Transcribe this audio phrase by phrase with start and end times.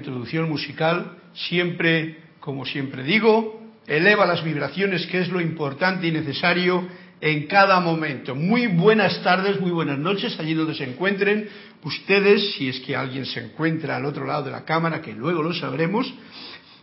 [0.00, 6.86] introducción musical, siempre, como siempre digo, eleva las vibraciones, que es lo importante y necesario
[7.20, 8.34] en cada momento.
[8.34, 11.48] Muy buenas tardes, muy buenas noches, allí donde se encuentren
[11.84, 15.42] ustedes, si es que alguien se encuentra al otro lado de la cámara, que luego
[15.42, 16.12] lo sabremos.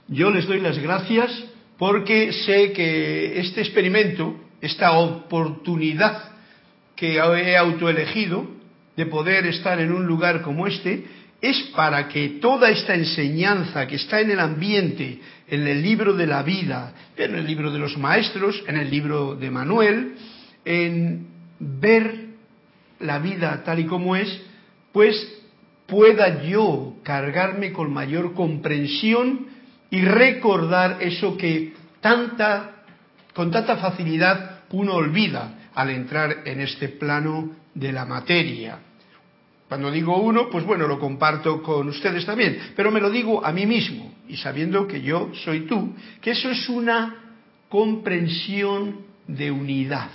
[0.07, 1.31] Yo les doy las gracias
[1.77, 6.31] porque sé que este experimento, esta oportunidad
[6.95, 8.47] que he autoelegido
[8.95, 11.05] de poder estar en un lugar como este,
[11.41, 16.25] es para que toda esta enseñanza que está en el ambiente, en el libro de
[16.25, 20.15] la vida, en el libro de los maestros, en el libro de Manuel,
[20.65, 21.27] en
[21.59, 22.27] ver
[22.99, 24.41] la vida tal y como es,
[24.91, 25.15] pues
[25.85, 29.47] pueda yo cargarme con mayor comprensión
[29.89, 37.91] y recordar eso que con tanta facilidad uno olvida al entrar en este plano de
[37.91, 38.79] la materia.
[39.67, 43.51] Cuando digo uno, pues bueno, lo comparto con ustedes también, pero me lo digo a
[43.51, 47.35] mí mismo y sabiendo que yo soy tú, que eso es una
[47.67, 50.09] comprensión de unidad.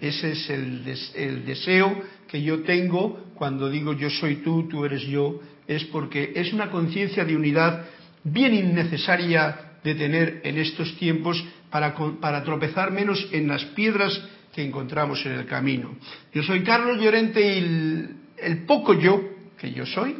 [0.00, 5.40] Ese es el, deseo que yo tengo cuando digo yo soy tú, tú eres yo,
[5.66, 7.84] es porque es una conciencia de unidad
[8.22, 14.22] bien innecesaria de tener en estos tiempos para, para tropezar menos en las piedras
[14.54, 15.96] que encontramos en el camino.
[16.32, 19.22] Yo soy Carlos Llorente y el poco yo
[19.58, 20.16] que yo soy,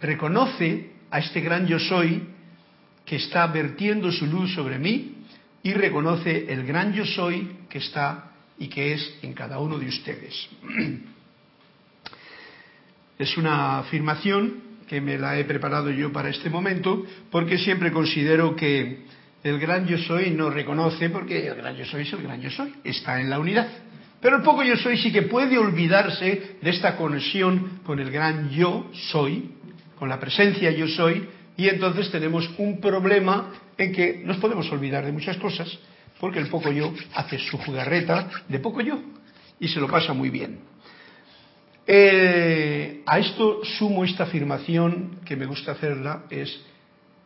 [0.00, 2.22] reconoce a este gran yo soy
[3.04, 5.16] que está vertiendo su luz sobre mí
[5.62, 9.86] y reconoce el gran yo soy que está y que es en cada uno de
[9.86, 10.48] ustedes.
[13.18, 18.56] Es una afirmación que me la he preparado yo para este momento porque siempre considero
[18.56, 19.04] que
[19.44, 22.50] el gran yo soy no reconoce porque el gran yo soy es el gran yo
[22.50, 23.68] soy, está en la unidad.
[24.20, 28.50] Pero el poco yo soy sí que puede olvidarse de esta conexión con el gran
[28.50, 29.50] yo soy,
[29.98, 35.04] con la presencia yo soy, y entonces tenemos un problema en que nos podemos olvidar
[35.04, 35.78] de muchas cosas,
[36.18, 39.00] porque el poco yo hace su jugarreta de poco yo
[39.58, 40.60] y se lo pasa muy bien.
[41.86, 46.60] Eh, a esto sumo esta afirmación que me gusta hacerla, es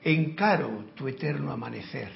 [0.03, 2.11] encaro tu eterno amanecer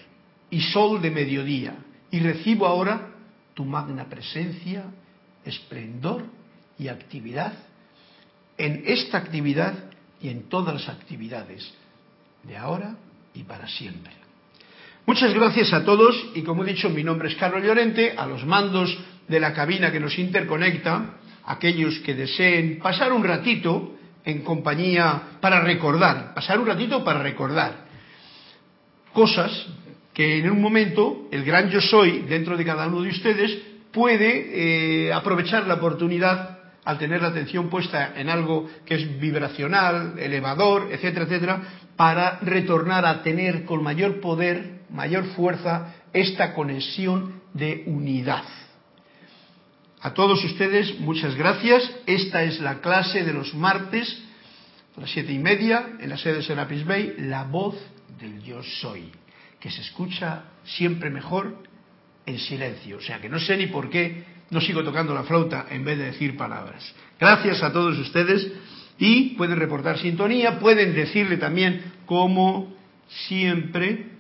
[0.51, 1.75] y sol de mediodía
[2.11, 3.18] y recibo ahora
[3.59, 4.85] tu magna presencia,
[5.45, 6.23] esplendor
[6.79, 7.55] y actividad
[8.57, 9.75] en esta actividad
[10.23, 11.69] y en todas las actividades
[12.45, 12.95] de ahora
[13.35, 14.13] y para siempre.
[15.07, 18.47] Muchas gracias a todos y como he dicho mi nombre es Carlos Llorente, a los
[18.47, 18.97] mandos
[19.27, 25.63] de la cabina que nos interconecta, aquellos que deseen pasar un ratito en compañía para
[25.63, 27.89] recordar, pasar un ratito para recordar
[29.13, 29.51] cosas
[30.19, 33.57] que en un momento el gran yo soy dentro de cada uno de ustedes
[33.93, 40.19] puede eh, aprovechar la oportunidad al tener la atención puesta en algo que es vibracional,
[40.19, 41.63] elevador, etcétera, etcétera,
[41.95, 48.43] para retornar a tener con mayor poder, mayor fuerza, esta conexión de unidad.
[50.01, 51.89] A todos ustedes, muchas gracias.
[52.07, 54.21] Esta es la clase de los martes
[54.97, 57.77] a las siete y media en la sede de Serapis Bay, la voz
[58.19, 59.13] del yo soy
[59.61, 61.57] que se escucha siempre mejor
[62.27, 62.99] en silencio.
[62.99, 65.99] O sea que no sé ni por qué no sigo tocando la flauta en vez
[65.99, 66.95] de decir palabras.
[67.19, 68.51] Gracias a todos ustedes
[68.99, 72.75] y pueden reportar sintonía, pueden decirle también como
[73.09, 74.19] siempre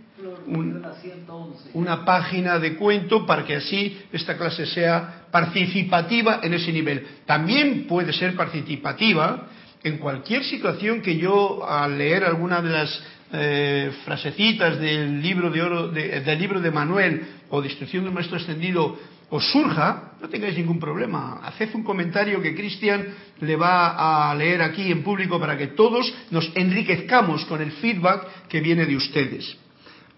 [1.74, 7.06] una página de cuento para que así esta clase sea participativa en ese nivel.
[7.26, 9.48] También puede ser participativa
[9.82, 13.02] en cualquier situación que yo al leer alguna de las
[13.32, 18.36] eh, frasecitas del libro de oro, del libro de Manuel o de instrucción del maestro
[18.36, 18.98] extendido
[19.30, 21.40] os surja, no tengáis ningún problema.
[21.44, 23.06] Haced un comentario que Cristian
[23.40, 28.48] le va a leer aquí en público para que todos nos enriquezcamos con el feedback
[28.48, 29.56] que viene de ustedes.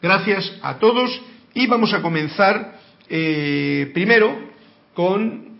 [0.00, 1.10] Gracias a todos
[1.54, 2.78] y vamos a comenzar
[3.08, 4.50] eh, primero
[4.94, 5.50] con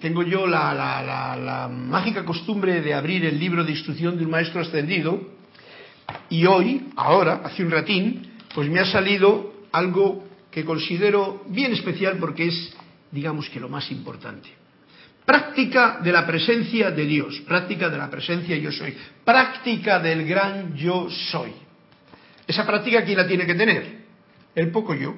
[0.00, 5.33] tengo yo la, mágica costumbre de abrir el libro de instrucción de un maestro ascendido
[6.30, 12.18] y hoy, ahora, hace un ratín, pues me ha salido algo que considero bien especial
[12.18, 12.74] porque es,
[13.10, 14.48] digamos que lo más importante.
[15.24, 20.74] Práctica de la presencia de Dios, práctica de la presencia yo soy, práctica del gran
[20.76, 21.52] yo soy.
[22.46, 24.04] Esa práctica, ¿quién la tiene que tener?
[24.54, 25.14] El poco yo,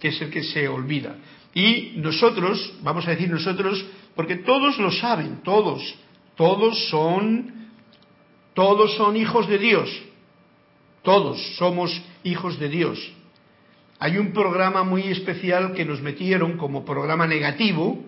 [0.00, 1.14] que es el que se olvida.
[1.54, 3.84] Y nosotros, vamos a decir nosotros,
[4.16, 5.94] porque todos lo saben, todos,
[6.36, 7.61] todos son
[8.54, 9.90] todos son hijos de Dios.
[11.02, 13.12] Todos somos hijos de Dios.
[13.98, 18.04] Hay un programa muy especial que nos metieron como programa negativo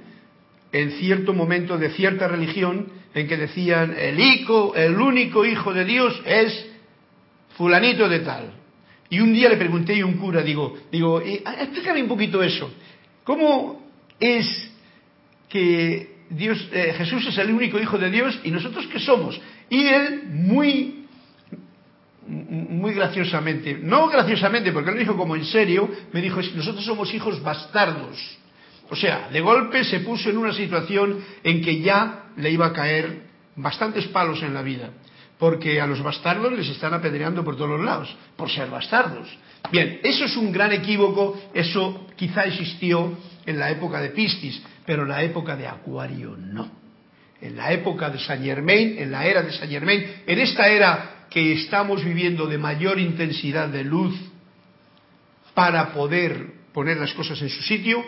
[0.73, 5.85] en cierto momento de cierta religión en que decían el hijo, el único hijo de
[5.85, 6.67] Dios es
[7.56, 8.52] fulanito de tal.
[9.08, 12.73] Y un día le pregunté a un cura, digo, digo, explícame un poquito eso.
[13.23, 13.88] ¿Cómo
[14.19, 14.73] es
[15.49, 19.41] que Dios, eh, Jesús es el único hijo de Dios y nosotros qué somos?
[19.69, 21.05] Y él muy
[22.27, 27.43] muy graciosamente, no graciosamente, porque lo dijo como en serio, me dijo, nosotros somos hijos
[27.43, 28.39] bastardos.
[28.91, 32.73] O sea, de golpe se puso en una situación en que ya le iba a
[32.73, 33.25] caer
[33.57, 34.91] bastantes palos en la vida,
[35.39, 39.29] porque a los bastardos les están apedreando por todos lados, por ser bastardos.
[39.71, 43.17] Bien, eso es un gran equívoco, eso quizá existió
[43.47, 46.84] en la época de Piscis, pero en la época de Acuario no.
[47.44, 51.26] En la época de Saint Germain, en la era de Saint Germain, en esta era
[51.29, 54.14] que estamos viviendo de mayor intensidad de luz
[55.52, 58.02] para poder poner las cosas en su sitio,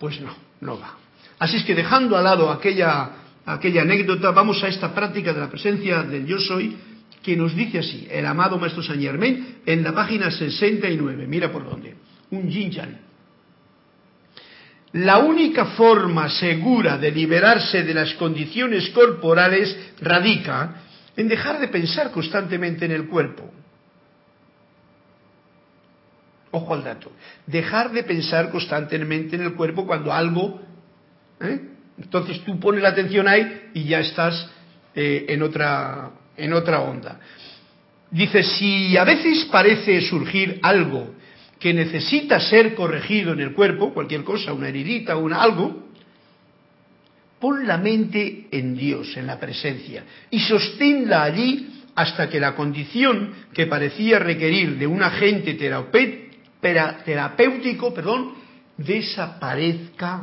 [0.00, 0.98] pues no, no va.
[1.38, 3.10] Así es que dejando al lado aquella,
[3.46, 6.76] aquella anécdota, vamos a esta práctica de la presencia del yo soy,
[7.22, 11.64] que nos dice así, el amado Maestro Saint Germain, en la página 69, mira por
[11.64, 11.94] dónde,
[12.32, 12.72] un yin
[14.94, 20.82] La única forma segura de liberarse de las condiciones corporales radica
[21.16, 23.52] en dejar de pensar constantemente en el cuerpo.
[26.52, 27.10] Ojo al dato.
[27.44, 30.60] Dejar de pensar constantemente en el cuerpo cuando algo...
[31.40, 31.60] ¿eh?
[31.98, 34.48] Entonces tú pones la atención ahí y ya estás
[34.94, 37.18] eh, en, otra, en otra onda.
[38.12, 41.14] Dice, si a veces parece surgir algo
[41.64, 45.84] que necesita ser corregido en el cuerpo, cualquier cosa, una heridita, un algo,
[47.40, 53.32] pon la mente en Dios, en la presencia, y sosténla allí hasta que la condición
[53.54, 55.54] que parecía requerir de un agente
[56.60, 58.34] terapéutico perdón,
[58.76, 60.20] desaparezca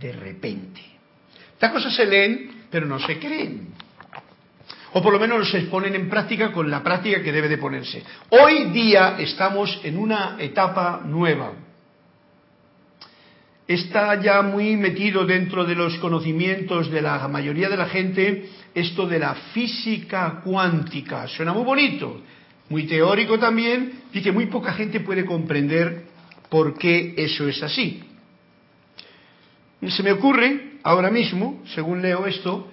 [0.00, 0.80] de repente.
[1.52, 3.68] Estas cosas se leen, pero no se creen.
[4.96, 8.00] O por lo menos se ponen en práctica con la práctica que debe de ponerse.
[8.30, 11.52] Hoy día estamos en una etapa nueva.
[13.66, 19.08] Está ya muy metido dentro de los conocimientos de la mayoría de la gente esto
[19.08, 21.26] de la física cuántica.
[21.26, 22.20] Suena muy bonito,
[22.68, 26.04] muy teórico también, y que muy poca gente puede comprender
[26.48, 28.00] por qué eso es así.
[29.88, 32.70] Se me ocurre ahora mismo, según leo esto,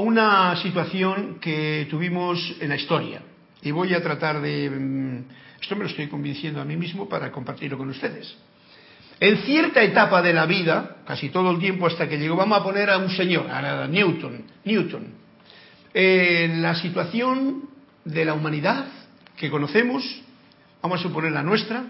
[0.00, 3.22] una situación que tuvimos en la historia.
[3.62, 4.70] Y voy a tratar de...
[4.70, 5.24] Mm,
[5.60, 8.36] esto me lo estoy convenciendo a mí mismo para compartirlo con ustedes.
[9.20, 12.62] En cierta etapa de la vida, casi todo el tiempo hasta que llegó, vamos a
[12.64, 15.06] poner a un señor, a Newton, Newton.
[15.94, 17.70] Eh, la situación
[18.04, 18.86] de la humanidad
[19.36, 20.04] que conocemos,
[20.82, 21.84] vamos a suponer la nuestra,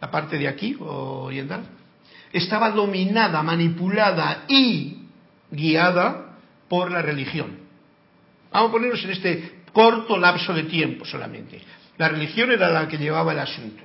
[0.00, 1.62] la parte de aquí, oriental,
[2.32, 4.98] estaba dominada, manipulada y
[5.50, 6.25] guiada
[6.68, 7.58] por la religión.
[8.52, 11.60] Vamos a ponernos en este corto lapso de tiempo solamente.
[11.98, 13.82] La religión era la que llevaba el asunto.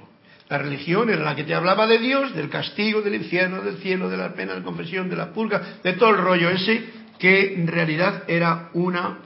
[0.50, 4.09] La religión era la que te hablaba de Dios, del castigo, del infierno, del cielo,
[4.09, 6.83] de la pena de confesión, de la purga, de todo el rollo ese,
[7.17, 9.19] que en realidad era una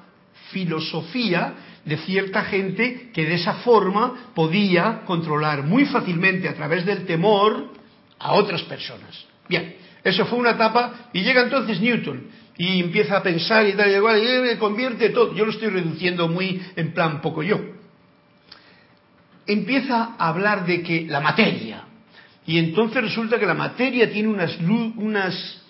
[0.52, 7.06] filosofía de cierta gente que de esa forma podía controlar muy fácilmente a través del
[7.06, 7.72] temor
[8.20, 9.26] a otras personas.
[9.48, 13.90] Bien, eso fue una etapa y llega entonces Newton y empieza a pensar y tal
[13.90, 14.22] y igual
[14.52, 15.34] y convierte todo.
[15.36, 17.60] Yo lo estoy reduciendo muy en plan poco yo.
[19.48, 21.84] Empieza a hablar de que la materia
[22.46, 25.62] y entonces resulta que la materia tiene unas, unas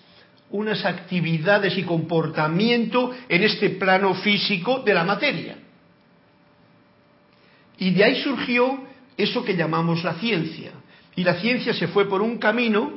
[0.50, 5.58] unas actividades y comportamiento en este plano físico de la materia.
[7.78, 8.84] Y de ahí surgió
[9.16, 10.72] eso que llamamos la ciencia.
[11.14, 12.92] Y la ciencia se fue por un camino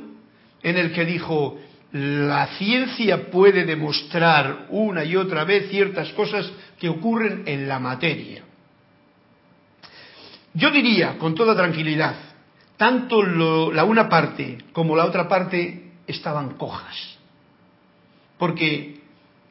[0.62, 1.58] en el que dijo,
[1.92, 8.42] la ciencia puede demostrar una y otra vez ciertas cosas que ocurren en la materia.
[10.54, 12.14] Yo diría, con toda tranquilidad,
[12.76, 17.18] tanto la una parte como la otra parte estaban cojas.
[18.38, 19.00] Porque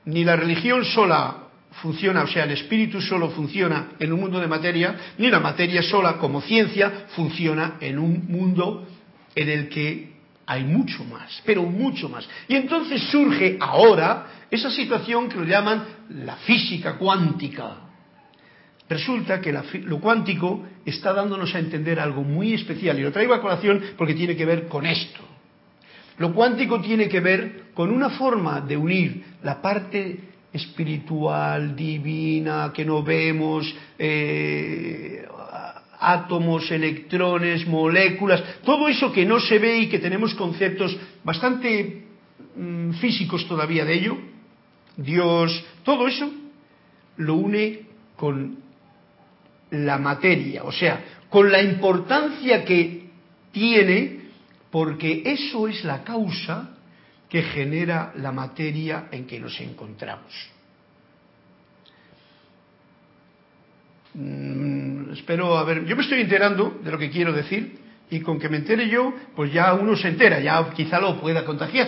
[0.05, 1.49] ni la religión sola
[1.81, 5.83] funciona, o sea, el espíritu solo funciona en un mundo de materia, ni la materia
[5.83, 8.87] sola como ciencia funciona en un mundo
[9.35, 10.18] en el que
[10.49, 12.27] hay mucho más, pero mucho más.
[12.47, 17.75] Y entonces surge ahora esa situación que lo llaman la física cuántica.
[18.89, 23.41] Resulta que lo cuántico está dándonos a entender algo muy especial y lo traigo a
[23.41, 25.21] colación porque tiene que ver con esto.
[26.17, 30.19] Lo cuántico tiene que ver con una forma de unir la parte
[30.51, 35.27] espiritual, divina, que no vemos, eh,
[35.99, 42.05] átomos, electrones, moléculas, todo eso que no se ve y que tenemos conceptos bastante
[42.55, 44.17] mm, físicos todavía de ello,
[44.95, 46.31] Dios, todo eso
[47.17, 47.81] lo une
[48.15, 48.57] con
[49.71, 53.09] la materia, o sea, con la importancia que
[53.51, 54.19] tiene,
[54.71, 56.75] porque eso es la causa
[57.29, 60.33] que genera la materia en que nos encontramos.
[64.15, 64.78] Mm,
[65.11, 67.77] espero a ver, yo me estoy enterando de lo que quiero decir
[68.09, 71.45] y con que me entere yo, pues ya uno se entera, ya quizá lo pueda
[71.45, 71.87] contagiar.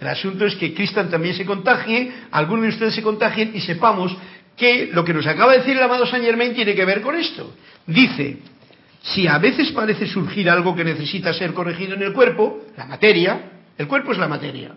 [0.00, 4.16] El asunto es que Cristian también se contagie, algunos de ustedes se contagien y sepamos
[4.56, 7.14] que lo que nos acaba de decir el amado Saint Germain tiene que ver con
[7.16, 7.54] esto.
[7.86, 8.38] Dice,
[9.02, 13.50] si a veces parece surgir algo que necesita ser corregido en el cuerpo, la materia,
[13.78, 14.72] el cuerpo es la materia.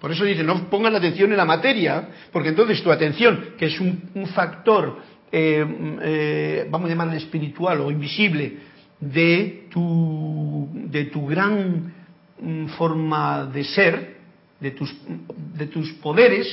[0.00, 3.66] Por eso dice, no pongan la atención en la materia, porque entonces tu atención, que
[3.66, 4.98] es un, factor,
[5.32, 5.66] eh,
[6.02, 8.58] eh, vamos a llamarle espiritual o invisible,
[9.00, 11.92] de tu, de tu gran
[12.40, 14.16] mm, forma de ser,
[14.60, 14.94] de tus,
[15.56, 16.46] de tus poderes,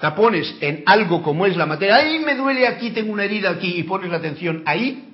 [0.00, 3.50] la pones en algo como es la materia, ahí me duele aquí, tengo una herida
[3.50, 5.08] aquí, y pones la atención ahí,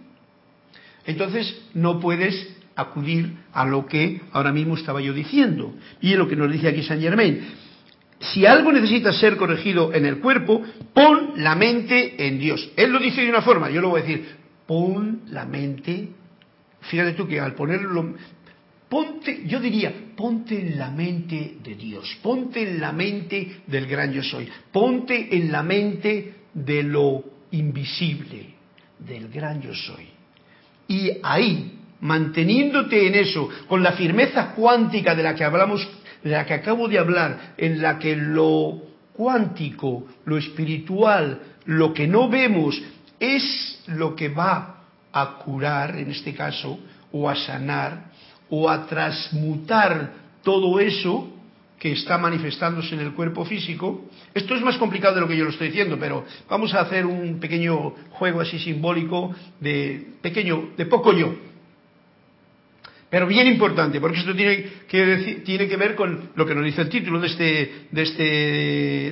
[1.06, 5.74] entonces no puedes acudir a lo que ahora mismo estaba yo diciendo.
[6.00, 7.46] Y es lo que nos dice aquí Saint Germain.
[8.32, 10.62] Si algo necesita ser corregido en el cuerpo,
[10.92, 12.70] pon la mente en Dios.
[12.76, 16.08] Él lo dice de una forma, yo lo voy a decir, pon la mente,
[16.80, 18.14] fíjate tú que al ponerlo,
[18.88, 24.12] ponte, yo diría, ponte en la mente de Dios, ponte en la mente del gran
[24.12, 28.54] yo soy, ponte en la mente de lo invisible,
[28.98, 30.08] del gran yo soy.
[30.88, 35.86] Y ahí manteniéndote en eso, con la firmeza cuántica de la que hablamos,
[36.24, 42.28] la que acabo de hablar, en la que lo cuántico, lo espiritual, lo que no
[42.28, 42.80] vemos,
[43.20, 46.78] es lo que va a curar, en este caso,
[47.12, 48.10] o a sanar,
[48.50, 50.12] o a transmutar
[50.42, 51.30] todo eso
[51.78, 54.06] que está manifestándose en el cuerpo físico.
[54.32, 57.04] Esto es más complicado de lo que yo lo estoy diciendo, pero vamos a hacer
[57.04, 61.34] un pequeño juego así simbólico de pequeño, de poco yo.
[63.14, 66.80] Pero bien importante, porque esto tiene que, tiene que ver con lo que nos dice
[66.80, 68.22] el título de, este, este,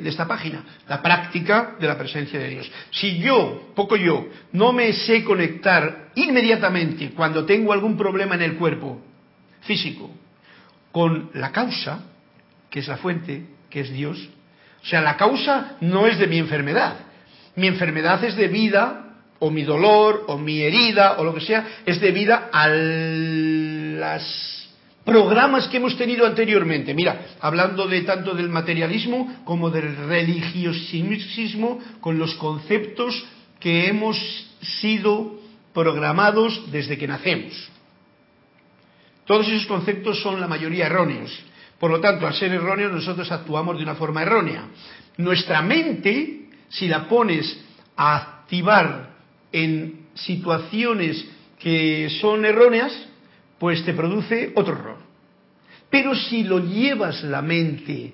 [0.03, 2.73] de esta página, la práctica de la presencia de Dios.
[2.91, 8.55] Si yo, poco yo, no me sé conectar inmediatamente cuando tengo algún problema en el
[8.57, 9.01] cuerpo
[9.61, 10.11] físico
[10.91, 12.01] con la causa,
[12.71, 14.19] que es la fuente, que es Dios,
[14.83, 16.97] o sea, la causa no es de mi enfermedad,
[17.55, 22.01] mi enfermedad es debida o mi dolor, o mi herida, o lo que sea, es
[22.01, 22.69] debida a
[24.03, 24.69] los
[25.05, 26.95] programas que hemos tenido anteriormente.
[26.95, 33.25] Mira, hablando de tanto del materialismo como del religiosismo, con los conceptos
[33.59, 34.17] que hemos
[34.81, 35.41] sido
[35.73, 37.53] programados desde que nacemos.
[39.25, 41.33] Todos esos conceptos son la mayoría erróneos.
[41.79, 44.67] Por lo tanto, al ser erróneos, nosotros actuamos de una forma errónea.
[45.17, 47.59] Nuestra mente, si la pones
[47.97, 49.11] a activar
[49.51, 51.25] en situaciones
[51.59, 52.93] que son erróneas,
[53.63, 54.97] pues te produce otro error.
[55.89, 58.13] Pero si lo llevas la mente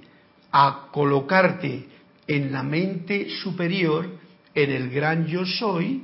[0.52, 1.88] a colocarte
[2.26, 4.10] en la mente superior,
[4.54, 6.02] en el gran yo soy,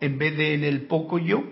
[0.00, 1.44] en vez de en el poco yo,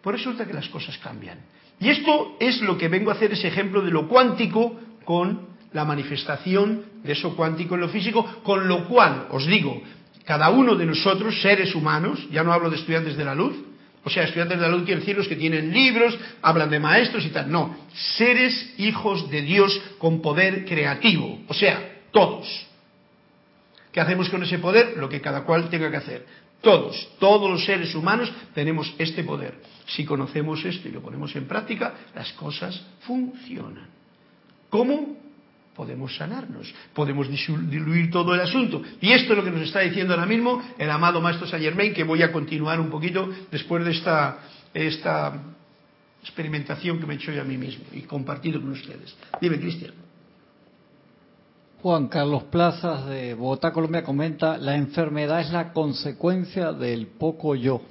[0.00, 1.38] pues resulta que las cosas cambian.
[1.78, 5.84] Y esto es lo que vengo a hacer, ese ejemplo de lo cuántico con la
[5.84, 9.82] manifestación de eso cuántico en lo físico, con lo cual, os digo,
[10.24, 13.54] cada uno de nosotros, seres humanos, ya no hablo de estudiantes de la luz,
[14.04, 17.30] o sea, estudiantes de la luz quiero decir que tienen libros, hablan de maestros y
[17.30, 17.76] tal, no,
[18.16, 22.66] seres hijos de Dios con poder creativo, o sea, todos.
[23.92, 24.96] ¿Qué hacemos con ese poder?
[24.96, 26.26] Lo que cada cual tenga que hacer.
[26.62, 29.54] Todos, todos los seres humanos tenemos este poder.
[29.86, 33.88] Si conocemos esto y lo ponemos en práctica, las cosas funcionan.
[34.70, 35.16] ¿Cómo?
[35.74, 38.82] Podemos sanarnos, podemos diluir todo el asunto.
[39.00, 41.94] Y esto es lo que nos está diciendo ahora mismo el amado Maestro Saint Germain,
[41.94, 44.38] que voy a continuar un poquito después de esta,
[44.74, 45.32] esta
[46.22, 49.16] experimentación que me he hecho yo a mí mismo y compartido con ustedes.
[49.40, 49.92] Dime, Cristian.
[51.82, 57.82] Juan Carlos Plazas de Bogotá, Colombia, comenta, la enfermedad es la consecuencia del poco yo.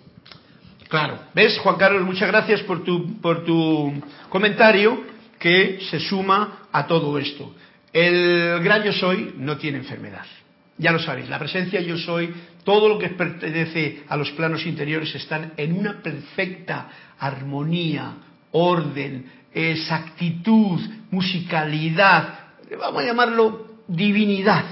[0.87, 2.05] Claro, ¿ves, Juan Carlos?
[2.05, 3.91] Muchas gracias por tu, por tu
[4.29, 5.03] comentario
[5.37, 7.53] que se suma a todo esto.
[7.93, 10.25] El gran yo soy no tiene enfermedad.
[10.77, 12.33] Ya lo sabéis, la presencia yo soy,
[12.63, 18.13] todo lo que pertenece a los planos interiores están en una perfecta armonía,
[18.51, 20.79] orden, exactitud,
[21.11, 22.39] musicalidad,
[22.79, 24.65] vamos a llamarlo divinidad.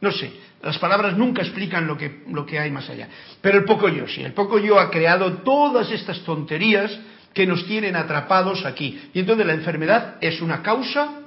[0.00, 3.08] No sé, las palabras nunca explican lo que, lo que hay más allá.
[3.40, 6.98] Pero el poco yo sí, el poco yo ha creado todas estas tonterías
[7.34, 9.10] que nos tienen atrapados aquí.
[9.14, 11.20] Y entonces la enfermedad es una causa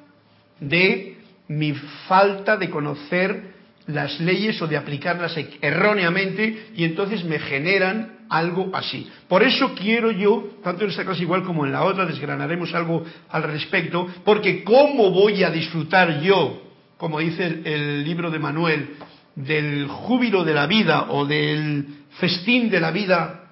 [0.59, 1.14] de
[1.47, 1.73] mi
[2.07, 3.55] falta de conocer
[3.87, 9.09] las leyes o de aplicarlas erróneamente y entonces me generan algo así.
[9.27, 13.03] Por eso quiero yo, tanto en esta clase igual como en la otra, desgranaremos algo
[13.29, 16.63] al respecto, porque ¿cómo voy a disfrutar yo,
[16.97, 18.95] como dice el, el libro de Manuel,
[19.35, 21.85] del júbilo de la vida o del
[22.19, 23.49] festín de la vida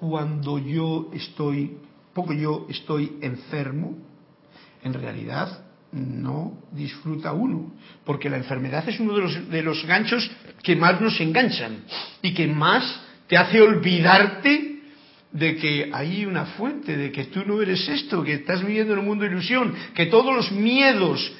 [0.00, 1.76] cuando yo estoy,
[2.12, 3.96] poco yo estoy enfermo?
[4.82, 7.72] En realidad, no disfruta uno,
[8.04, 10.30] porque la enfermedad es uno de los, de los ganchos
[10.62, 11.84] que más nos enganchan
[12.22, 14.80] y que más te hace olvidarte
[15.32, 19.00] de que hay una fuente, de que tú no eres esto, que estás viviendo en
[19.00, 21.32] un mundo de ilusión, que todos los miedos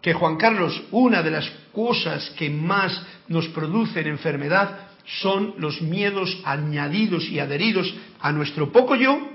[0.00, 4.88] que Juan Carlos, una de las cosas que más nos producen enfermedad
[5.20, 9.30] son los miedos añadidos y adheridos a nuestro poco yo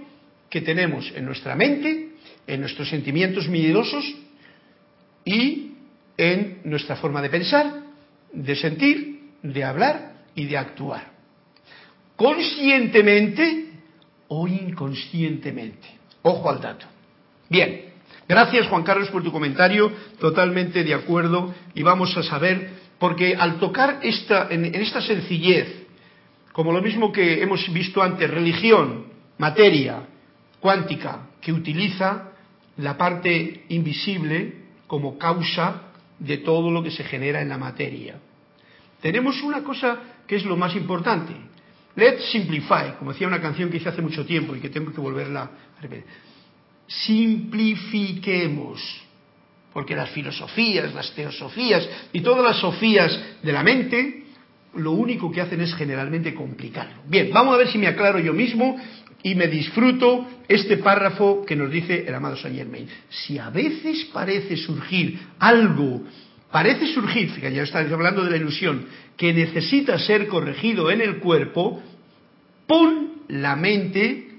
[0.50, 2.10] que tenemos en nuestra mente,
[2.46, 4.06] en nuestros sentimientos miedosos
[5.26, 5.74] y
[6.18, 7.82] en nuestra forma de pensar,
[8.34, 11.12] de sentir, de hablar y de actuar.
[12.16, 13.70] Conscientemente
[14.28, 15.88] o inconscientemente.
[16.22, 16.86] Ojo al dato.
[17.50, 17.86] Bien,
[18.28, 23.58] gracias Juan Carlos por tu comentario, totalmente de acuerdo y vamos a saber, porque al
[23.60, 25.88] tocar esta, en, en esta sencillez,
[26.52, 29.06] como lo mismo que hemos visto antes, religión,
[29.38, 30.04] materia,
[30.60, 32.32] cuántica, que utiliza
[32.78, 34.59] la parte invisible
[34.90, 35.84] como causa
[36.18, 38.20] de todo lo que se genera en la materia.
[39.02, 41.32] Tenemos una cosa que es lo más importante.
[41.96, 45.00] Let's simplify, como decía una canción que hice hace mucho tiempo y que tengo que
[45.00, 46.06] volverla a repetir.
[46.88, 48.82] Simplifiquemos,
[49.72, 54.26] porque las filosofías, las teosofías y todas las sofías de la mente
[54.74, 57.04] lo único que hacen es generalmente complicarlo.
[57.06, 58.76] Bien, vamos a ver si me aclaro yo mismo
[59.24, 62.88] y me disfruto este párrafo que nos dice el amado Saint Germain.
[63.10, 66.04] Si a veces parece surgir algo,
[66.52, 68.86] parece surgir, fíjate, ya estamos hablando de la ilusión,
[69.18, 71.82] que necesita ser corregido en el cuerpo,
[72.66, 74.30] pon la mente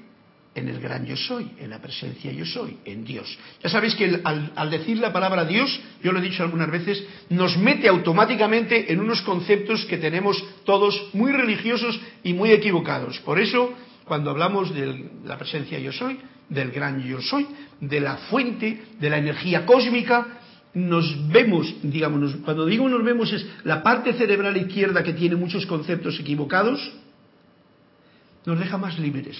[0.54, 3.38] en el gran yo soy, en la presencia yo soy, en Dios.
[3.62, 7.04] Ya sabéis que al, al, decir la palabra Dios, yo lo he dicho algunas veces,
[7.28, 13.20] nos mete automáticamente en unos conceptos que tenemos todos muy religiosos y muy equivocados.
[13.20, 13.74] Por eso
[14.10, 16.18] cuando hablamos de la presencia yo soy,
[16.48, 17.46] del gran yo soy,
[17.80, 20.26] de la fuente, de la energía cósmica,
[20.74, 25.64] nos vemos, digamos, cuando digo nos vemos es la parte cerebral izquierda que tiene muchos
[25.64, 26.90] conceptos equivocados,
[28.46, 29.38] nos deja más libres.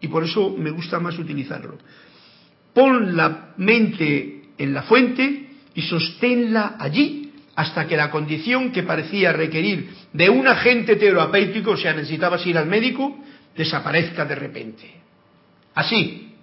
[0.00, 1.76] Y por eso me gusta más utilizarlo.
[2.72, 9.34] Pon la mente en la fuente y sosténla allí hasta que la condición que parecía
[9.34, 13.18] requerir de un agente terapéutico, o sea, necesitabas ir al médico,
[13.56, 14.90] desaparezca de repente.
[15.74, 16.34] Así,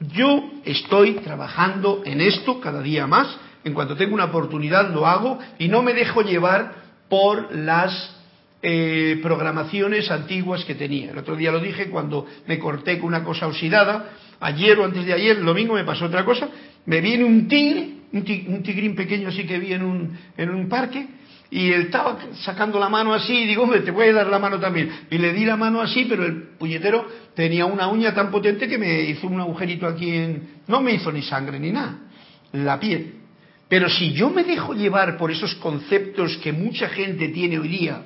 [0.00, 5.38] yo estoy trabajando en esto cada día más, en cuanto tengo una oportunidad lo hago
[5.58, 6.74] y no me dejo llevar
[7.08, 8.14] por las
[8.62, 11.10] eh, programaciones antiguas que tenía.
[11.10, 15.04] El otro día lo dije cuando me corté con una cosa oxidada, ayer o antes
[15.04, 16.48] de ayer, el domingo me pasó otra cosa,
[16.86, 21.06] me viene un tigre, un, tigrín pequeño así que vi en un, en un parque,
[21.54, 24.40] y él estaba sacando la mano así y digo, hombre, te voy a dar la
[24.40, 24.90] mano también.
[25.08, 28.76] Y le di la mano así, pero el puñetero tenía una uña tan potente que
[28.76, 30.48] me hizo un agujerito aquí en...
[30.66, 31.96] No me hizo ni sangre ni nada,
[32.50, 33.20] la piel.
[33.68, 38.02] Pero si yo me dejo llevar por esos conceptos que mucha gente tiene hoy día,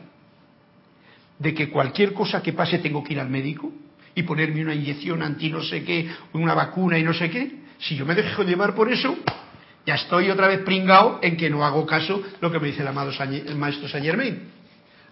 [1.39, 3.73] de que cualquier cosa que pase tengo que ir al médico
[4.15, 7.97] y ponerme una inyección anti no sé qué, una vacuna y no sé qué, si
[7.97, 9.17] yo me dejo llevar por eso,
[9.89, 12.89] ya estoy otra vez pringado en que no hago caso lo que me dice el
[12.89, 14.39] amado el maestro Saint Germain.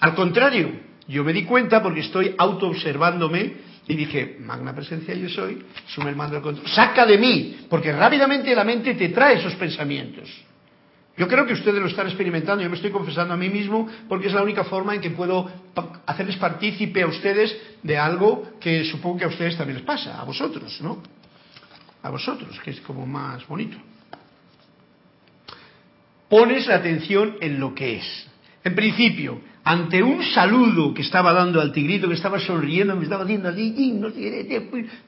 [0.00, 0.70] Al contrario,
[1.08, 3.54] yo me di cuenta porque estoy auto-observándome
[3.88, 7.90] y dije, magna presencia yo soy, sume el mando del control, saca de mí, porque
[7.90, 10.28] rápidamente la mente te trae esos pensamientos.
[11.16, 14.26] Yo creo que ustedes lo están experimentando, yo me estoy confesando a mí mismo porque
[14.26, 15.50] es la única forma en que puedo
[16.04, 20.24] hacerles partícipe a ustedes de algo que supongo que a ustedes también les pasa, a
[20.24, 21.02] vosotros, ¿no?
[22.02, 23.78] A vosotros, que es como más bonito
[26.28, 28.26] pones la atención en lo que es.
[28.64, 33.24] En principio, ante un saludo que estaba dando al tigrito, que estaba sonriendo, me estaba
[33.24, 34.08] haciendo así, no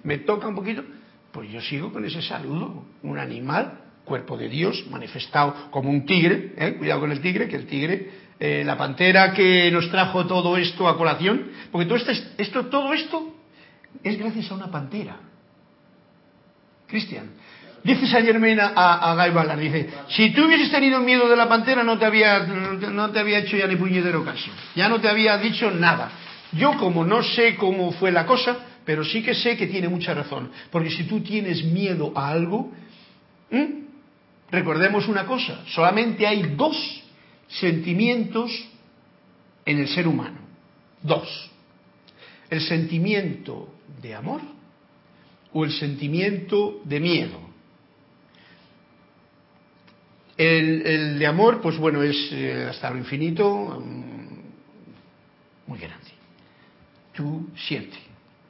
[0.02, 0.84] me toca un poquito,
[1.32, 2.84] pues yo sigo con ese saludo.
[3.02, 6.74] Un animal, cuerpo de Dios, manifestado como un tigre, ¿eh?
[6.78, 10.88] cuidado con el tigre, que el tigre, eh, la pantera que nos trajo todo esto
[10.88, 13.34] a colación, porque todo esto, esto, todo esto
[14.02, 15.16] es gracias a una pantera.
[16.86, 17.30] Cristian,
[17.84, 21.82] Dice Saint Germain a, a Guy dice, si tú hubieses tenido miedo de la pantera
[21.82, 25.38] no te había, no te había hecho ya ni puñetero caso, ya no te había
[25.38, 26.10] dicho nada.
[26.52, 30.14] Yo como no sé cómo fue la cosa, pero sí que sé que tiene mucha
[30.14, 32.72] razón, porque si tú tienes miedo a algo,
[34.50, 37.02] recordemos una cosa, solamente hay dos
[37.48, 38.50] sentimientos
[39.64, 40.38] en el ser humano.
[41.02, 41.50] Dos.
[42.50, 43.68] El sentimiento
[44.00, 44.40] de amor
[45.52, 47.47] o el sentimiento de miedo.
[50.38, 54.38] El, de amor, pues bueno, es eh, hasta lo infinito mm,
[55.66, 56.12] muy grande.
[57.12, 57.98] Tú sientes.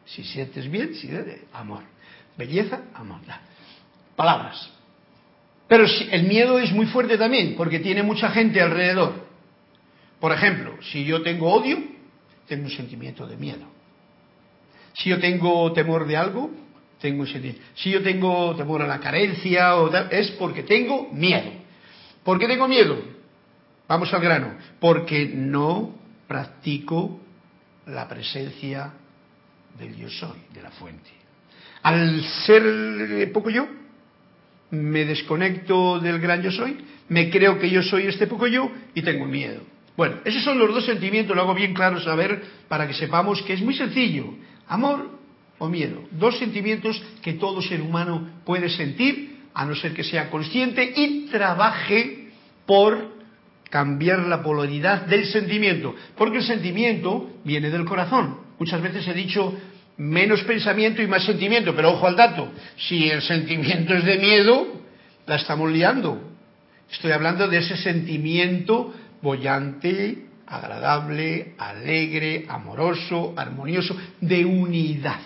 [0.05, 1.11] Si sientes bien, si
[1.55, 1.83] amor.
[2.37, 3.21] Belleza, amor.
[4.15, 4.71] Palabras.
[5.67, 9.27] Pero el miedo es muy fuerte también, porque tiene mucha gente alrededor.
[10.21, 11.79] Por ejemplo, si yo tengo odio,
[12.47, 13.67] tengo un sentimiento de miedo.
[14.95, 16.51] Si yo tengo temor de algo,
[17.01, 17.63] tengo un sentimiento.
[17.75, 19.73] Si yo tengo temor a la carencia,
[20.11, 21.58] es porque tengo miedo.
[22.29, 23.03] ¿Por qué tengo miedo?
[23.89, 24.53] Vamos al grano.
[24.79, 25.95] Porque no
[26.27, 27.23] practico
[27.87, 28.93] la presencia
[29.79, 31.09] del yo soy, de la fuente.
[31.83, 33.67] Al ser poco yo,
[34.73, 36.77] me desconecto del gran yo soy,
[37.09, 39.63] me creo que yo soy este poco yo y tengo miedo.
[39.97, 43.55] Bueno, esos son los dos sentimientos, lo hago bien claro saber para que sepamos que
[43.55, 44.35] es muy sencillo.
[44.67, 45.19] Amor
[45.57, 46.03] o miedo.
[46.11, 51.27] Dos sentimientos que todo ser humano puede sentir a no ser que sea consciente y
[51.31, 52.18] trabaje
[52.69, 53.17] por
[53.71, 58.41] cambiar la polaridad del sentimiento, porque el sentimiento viene del corazón.
[58.59, 59.59] Muchas veces he dicho
[59.97, 64.67] menos pensamiento y más sentimiento, pero ojo al dato, si el sentimiento es de miedo,
[65.27, 66.21] la estamos liando.
[66.93, 75.21] Estoy hablando de ese sentimiento bollante, agradable, alegre, amoroso, armonioso, de unidad,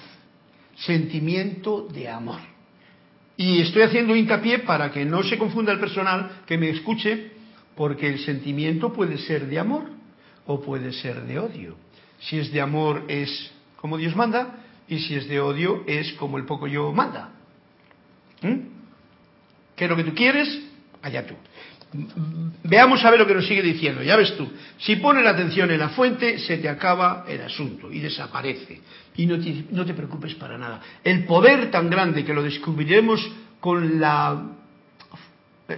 [0.76, 2.52] sentimiento de amor.
[3.36, 7.31] Y estoy haciendo hincapié para que no se confunda el personal que me escuche,
[7.82, 9.82] porque el sentimiento puede ser de amor
[10.46, 11.74] o puede ser de odio.
[12.20, 14.54] Si es de amor es como Dios manda
[14.86, 17.30] y si es de odio es como el poco yo manda.
[18.40, 18.56] ¿Mm?
[19.74, 20.60] ¿Qué es lo que tú quieres?
[21.02, 21.34] Allá tú.
[22.62, 24.00] Veamos a ver lo que nos sigue diciendo.
[24.00, 27.90] Ya ves tú, si pones la atención en la fuente, se te acaba el asunto
[27.90, 28.80] y desaparece.
[29.16, 30.80] Y no te, no te preocupes para nada.
[31.02, 34.40] El poder tan grande que lo descubriremos con la...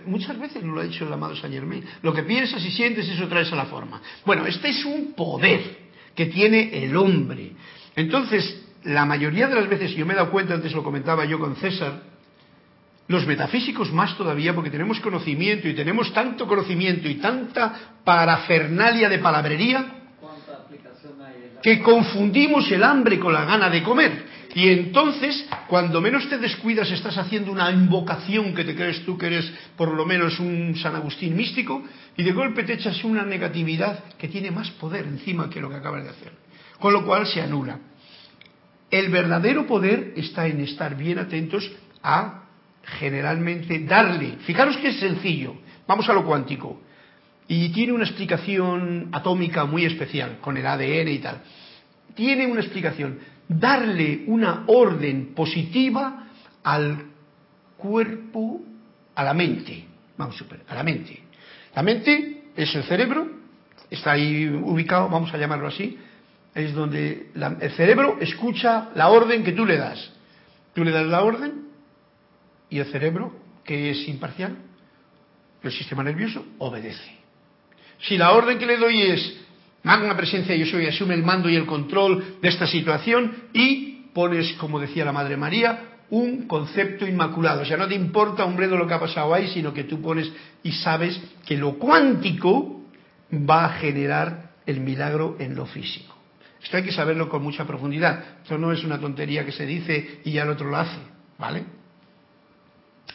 [0.07, 1.85] Muchas veces lo ha dicho el amado Saint Germain.
[2.03, 4.01] Lo que piensas y sientes, eso traes a la forma.
[4.25, 7.53] Bueno, este es un poder que tiene el hombre.
[7.97, 11.25] Entonces, la mayoría de las veces, y yo me he dado cuenta, antes lo comentaba
[11.25, 12.03] yo con César,
[13.09, 19.19] los metafísicos más todavía, porque tenemos conocimiento y tenemos tanto conocimiento y tanta parafernalia de
[19.19, 19.87] palabrería
[21.63, 24.34] que confundimos el hambre con la gana de comer.
[24.55, 29.27] Y entonces, cuando menos te descuidas, estás haciendo una invocación que te crees tú que
[29.27, 31.83] eres por lo menos un San Agustín místico,
[32.17, 35.77] y de golpe te echas una negatividad que tiene más poder encima que lo que
[35.77, 36.33] acabas de hacer.
[36.79, 37.81] Con lo cual se anula.
[38.91, 41.69] El verdadero poder está en estar bien atentos
[42.01, 42.45] a
[42.85, 45.57] generalmente darle, fijaros que es sencillo,
[45.89, 46.81] vamos a lo cuántico,
[47.49, 51.43] y tiene una explicación atómica muy especial, con el ADN y tal,
[52.15, 56.29] tiene una explicación, darle una orden positiva
[56.63, 57.07] al
[57.77, 58.63] cuerpo,
[59.15, 59.85] a la mente,
[60.17, 61.21] vamos a a la mente.
[61.75, 63.29] La mente es el cerebro,
[63.91, 65.99] está ahí ubicado, vamos a llamarlo así,
[66.55, 70.13] es donde el cerebro escucha la orden que tú le das.
[70.73, 71.69] Tú le das la orden
[72.71, 73.33] y el cerebro,
[73.65, 74.57] que es imparcial,
[75.63, 77.19] el sistema nervioso, obedece.
[78.01, 79.44] Si la orden que le doy es,
[79.85, 84.53] magna presencia yo soy, asume el mando y el control de esta situación y pones,
[84.55, 87.63] como decía la Madre María, un concepto inmaculado.
[87.63, 90.01] O sea, no te importa un bredo lo que ha pasado ahí, sino que tú
[90.01, 90.31] pones
[90.63, 92.83] y sabes que lo cuántico
[93.33, 96.15] va a generar el milagro en lo físico.
[96.63, 98.25] Esto hay que saberlo con mucha profundidad.
[98.43, 100.99] Esto no es una tontería que se dice y ya el otro lo hace,
[101.39, 101.65] ¿vale?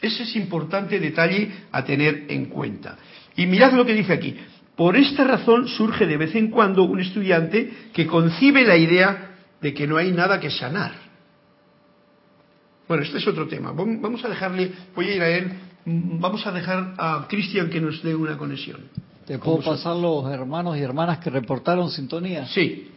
[0.01, 2.97] Ese es importante detalle a tener en cuenta.
[3.35, 4.37] Y mirad lo que dice aquí.
[4.79, 9.73] Por esta razón surge de vez en cuando un estudiante que concibe la idea de
[9.73, 10.93] que no hay nada que sanar.
[12.87, 13.73] Bueno, este es otro tema.
[13.73, 15.51] Vamos a dejarle, voy a ir a él,
[15.83, 18.79] vamos a dejar a Cristian que nos dé una conexión.
[19.27, 22.47] ¿Te puedo pasar los hermanos y hermanas que reportaron sintonía?
[22.47, 22.89] Sí.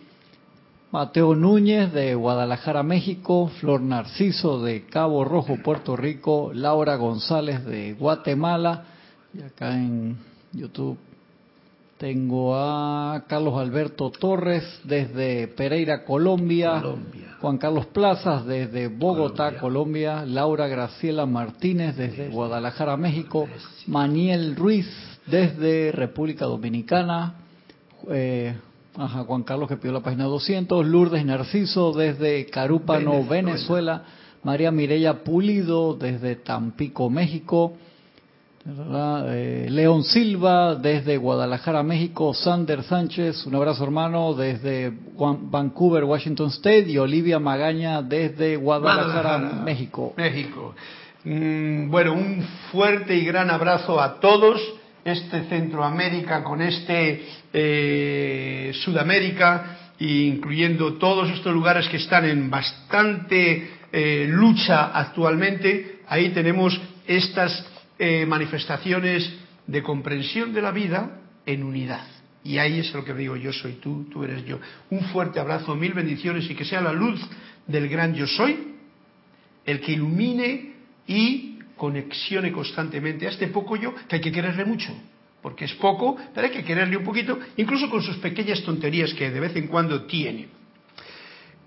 [0.93, 7.95] Mateo Núñez de Guadalajara, México, Flor Narciso de Cabo Rojo, Puerto Rico, Laura González de
[7.95, 8.85] Guatemala,
[9.35, 10.17] y acá en
[10.53, 10.97] YouTube
[12.03, 16.83] tengo a Carlos Alberto Torres desde Pereira, Colombia,
[17.41, 23.49] Juan Carlos Plazas desde Bogotá, Colombia, Laura Graciela Martínez desde Guadalajara, México,
[23.87, 24.89] Maniel Ruiz
[25.27, 27.35] desde República Dominicana,
[28.11, 28.57] eh,
[28.97, 34.03] Ajá, Juan Carlos que pidió la página 200, Lourdes Narciso desde Carúpano, Venezuela,
[34.43, 37.75] María Mireya Pulido desde Tampico, México,
[38.65, 42.33] Eh, León Silva desde Guadalajara, México.
[42.33, 46.89] Sander Sánchez, un abrazo hermano desde Vancouver, Washington State.
[46.89, 50.15] Y Olivia Magaña desde Guadalajara, México.
[50.17, 50.75] México.
[51.25, 54.61] Mm, bueno, un fuerte y gran abrazo a todos.
[55.05, 64.27] Este Centroamérica con este eh, Sudamérica, incluyendo todos estos lugares que están en bastante eh,
[64.29, 66.03] lucha actualmente.
[66.07, 67.72] Ahí tenemos estas
[68.05, 69.33] eh, manifestaciones
[69.65, 72.05] de comprensión de la vida en unidad.
[72.43, 74.59] Y ahí es lo que digo, yo soy tú, tú eres yo.
[74.91, 77.21] Un fuerte abrazo, mil bendiciones y que sea la luz
[77.65, 78.75] del gran yo soy
[79.65, 80.73] el que ilumine
[81.07, 84.93] y conexione constantemente a este poco yo, que hay que quererle mucho,
[85.41, 89.31] porque es poco, pero hay que quererle un poquito, incluso con sus pequeñas tonterías que
[89.31, 90.49] de vez en cuando tiene.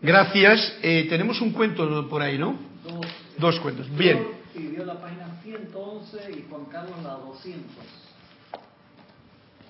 [0.01, 0.79] Gracias.
[0.83, 2.59] Eh, tenemos un cuento por ahí, ¿no?
[2.83, 3.89] Dos, Dos cuentos.
[3.95, 7.65] Bien pidió la página 111 y Juan Carlos la 200.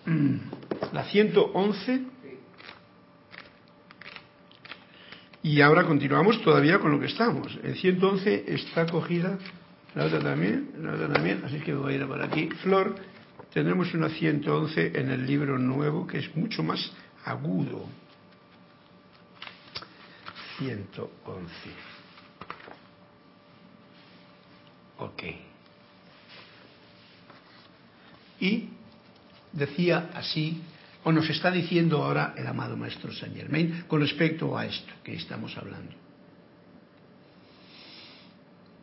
[0.94, 2.02] La 111.
[5.42, 7.58] Y ahora continuamos todavía con lo que estamos.
[7.64, 9.38] El 111 está cogida,
[9.94, 12.50] la otra también, la otra también, así que voy a ir por aquí.
[12.64, 12.96] Flor,
[13.54, 16.92] tendremos una 111 en el libro nuevo que es mucho más
[17.24, 17.86] agudo.
[20.60, 21.95] 111.
[24.98, 25.24] Ok.
[28.40, 28.70] Y
[29.52, 30.62] decía así,
[31.04, 35.14] o nos está diciendo ahora el amado Maestro Saint Germain con respecto a esto que
[35.14, 35.92] estamos hablando.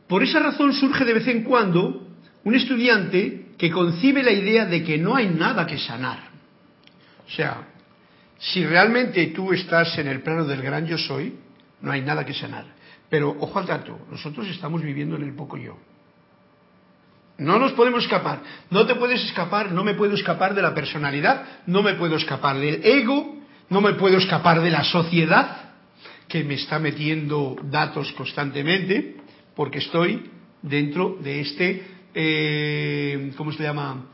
[0.08, 2.08] Por esa razón surge de vez en cuando
[2.44, 6.30] un estudiante que concibe la idea de que no hay nada que sanar.
[7.26, 7.68] O sea,
[8.38, 11.34] si realmente tú estás en el plano del gran yo soy,
[11.80, 12.66] no hay nada que sanar.
[13.08, 15.76] Pero ojo al dato, nosotros estamos viviendo en el poco yo.
[17.44, 18.40] No nos podemos escapar.
[18.70, 22.56] No te puedes escapar, no me puedo escapar de la personalidad, no me puedo escapar
[22.58, 23.36] del ego,
[23.68, 25.72] no me puedo escapar de la sociedad,
[26.28, 29.16] que me está metiendo datos constantemente,
[29.54, 30.30] porque estoy
[30.62, 31.82] dentro de este,
[32.14, 34.06] eh, ¿cómo se llama?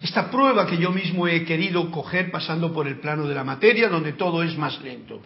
[0.00, 3.88] Esta prueba que yo mismo he querido coger pasando por el plano de la materia,
[3.88, 5.20] donde todo es más lento.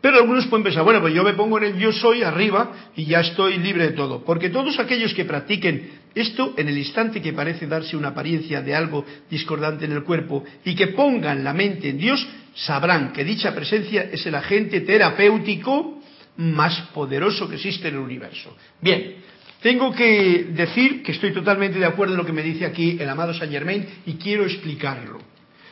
[0.00, 3.06] Pero algunos pueden pensar, bueno, pues yo me pongo en el yo soy arriba y
[3.06, 4.22] ya estoy libre de todo.
[4.22, 8.74] Porque todos aquellos que practiquen esto en el instante que parece darse una apariencia de
[8.74, 13.54] algo discordante en el cuerpo y que pongan la mente en Dios, sabrán que dicha
[13.54, 16.02] presencia es el agente terapéutico
[16.36, 18.54] más poderoso que existe en el universo.
[18.80, 19.23] Bien,
[19.64, 23.08] tengo que decir que estoy totalmente de acuerdo en lo que me dice aquí el
[23.08, 25.20] amado Saint Germain y quiero explicarlo.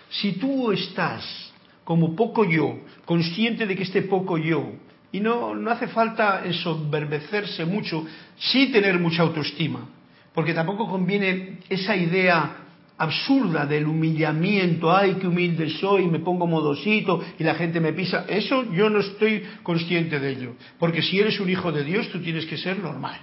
[0.09, 1.53] Si tú estás
[1.85, 4.73] como poco yo, consciente de que este poco yo,
[5.13, 8.07] y no, no hace falta ensoberbecerse mucho,
[8.39, 9.87] sí tener mucha autoestima,
[10.33, 12.61] porque tampoco conviene esa idea
[12.97, 18.25] absurda del humillamiento, ay, qué humilde soy, me pongo modosito y la gente me pisa.
[18.27, 22.23] Eso yo no estoy consciente de ello, porque si eres un hijo de Dios, tú
[22.23, 23.21] tienes que ser normal,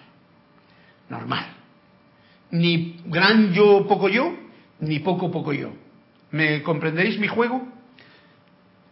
[1.09, 1.45] normal.
[2.51, 4.35] Ni gran yo, poco yo,
[4.79, 5.71] ni poco, poco yo.
[6.31, 7.79] ¿Me comprendéis mi juego?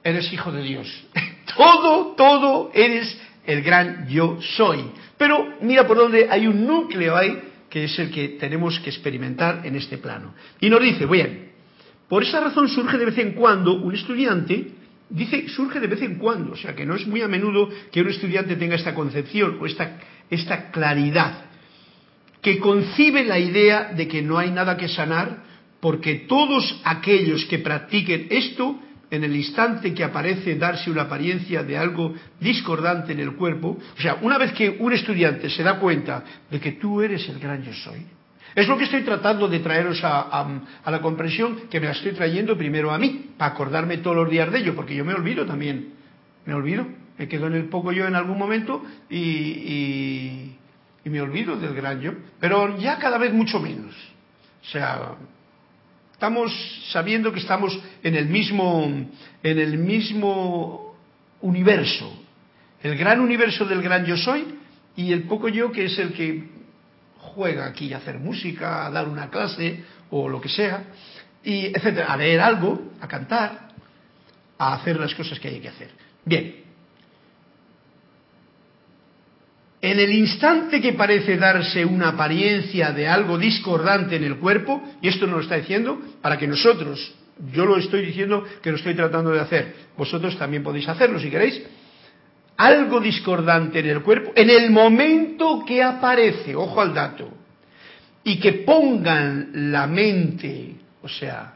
[0.10, 1.06] eres hijo de Dios.
[1.58, 4.84] todo, todo eres el gran yo soy.
[5.18, 9.66] Pero mira por dónde hay un núcleo ahí que es el que tenemos que experimentar
[9.66, 10.34] en este plano.
[10.62, 11.52] Y nos dice, bien,
[12.08, 14.72] por esa razón surge de vez en cuando un estudiante,
[15.10, 18.02] dice surge de vez en cuando, o sea que no es muy a menudo que
[18.02, 20.00] un estudiante tenga esta concepción o esta,
[20.30, 21.47] esta claridad,
[22.48, 25.44] que concibe la idea de que no hay nada que sanar
[25.82, 28.80] porque todos aquellos que practiquen esto
[29.12, 34.02] en el instante que aparece darse una apariencia de algo discordante en el cuerpo, o
[34.02, 37.64] sea, una vez que un estudiante se da cuenta de que tú eres el gran
[37.64, 38.06] yo soy,
[38.56, 42.58] es lo que estoy tratando de traeros a, la comprensión, que me la estoy trayendo
[42.58, 45.90] primero a mí, para acordarme todos los días de ello, porque yo me olvido también,
[46.46, 50.58] me olvido, me quedo en el poco yo en algún momento y, y
[51.10, 53.94] me olvido del gran yo, pero ya cada vez mucho menos.
[54.62, 55.16] O sea,
[56.18, 56.52] Estamos
[56.90, 59.08] sabiendo que estamos en el mismo,
[59.44, 60.98] en el mismo
[61.42, 62.12] universo.
[62.82, 64.58] El gran universo del gran yo soy
[64.96, 66.50] y el poco yo que es el que
[67.20, 70.86] juega aquí a hacer música, a dar una clase o lo que sea,
[71.44, 73.70] y etcétera, a leer algo, a cantar,
[74.58, 75.92] a hacer las cosas que hay que hacer.
[76.26, 76.64] Bien,
[79.82, 85.08] En el instante que parece darse una apariencia de algo discordante en el cuerpo, y
[85.08, 87.14] esto nos lo está diciendo para que nosotros,
[87.54, 91.30] yo lo estoy diciendo que lo estoy tratando de hacer, vosotros también podéis hacerlo si
[91.30, 91.62] queréis,
[92.58, 97.30] algo discordante en el cuerpo, en el momento que aparece, ojo al dato,
[98.24, 101.54] y que pongan la mente, o sea,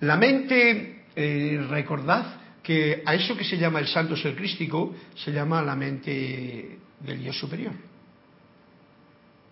[0.00, 5.32] la mente, eh, recordad que a eso que se llama el santo ser crístico se
[5.32, 7.72] llama la mente del Dios superior.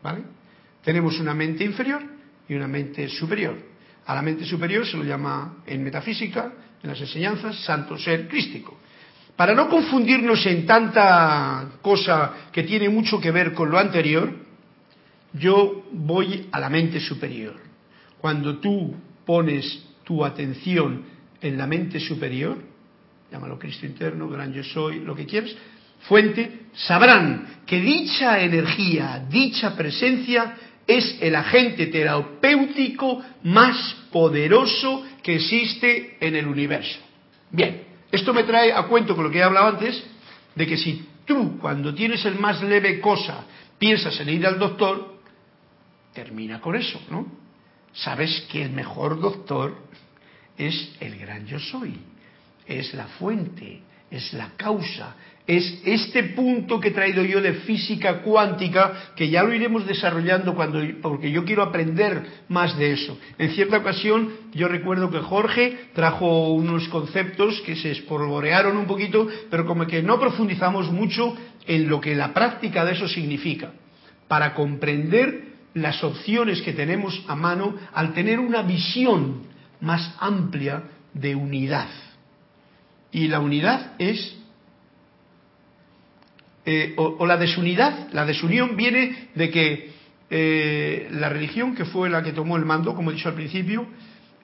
[0.02, 0.22] ¿Vale?
[0.82, 2.02] Tenemos una mente inferior
[2.48, 3.56] y una mente superior.
[4.06, 8.78] A la mente superior se lo llama en metafísica, en las enseñanzas, santo ser crístico.
[9.36, 14.34] Para no confundirnos en tanta cosa que tiene mucho que ver con lo anterior,
[15.32, 17.54] yo voy a la mente superior.
[18.20, 21.04] Cuando tú pones tu atención
[21.40, 22.58] en la mente superior,
[23.30, 25.54] llámalo Cristo interno, gran yo soy, lo que quieras,
[26.02, 36.16] fuente, sabrán que dicha energía, dicha presencia es el agente terapéutico más poderoso que existe
[36.20, 36.98] en el universo.
[37.50, 40.02] Bien, esto me trae a cuento con lo que he hablado antes,
[40.54, 43.44] de que si tú cuando tienes el más leve cosa
[43.78, 45.20] piensas en ir al doctor,
[46.12, 47.26] termina con eso, ¿no?
[47.92, 49.76] Sabes que el mejor doctor
[50.56, 51.98] es el gran yo soy,
[52.66, 58.22] es la fuente, es la causa, es este punto que he traído yo de física
[58.22, 63.18] cuántica, que ya lo iremos desarrollando cuando, porque yo quiero aprender más de eso.
[63.38, 69.26] En cierta ocasión, yo recuerdo que Jorge trajo unos conceptos que se espolvorearon un poquito,
[69.50, 73.72] pero como que no profundizamos mucho en lo que la práctica de eso significa,
[74.28, 79.42] para comprender las opciones que tenemos a mano al tener una visión
[79.80, 81.88] más amplia de unidad.
[83.10, 84.38] Y la unidad es,
[86.64, 89.90] eh, o, la desunidad, la desunión viene de que
[90.30, 93.86] eh, la religión, que fue la que tomó el mando, como he dicho al principio,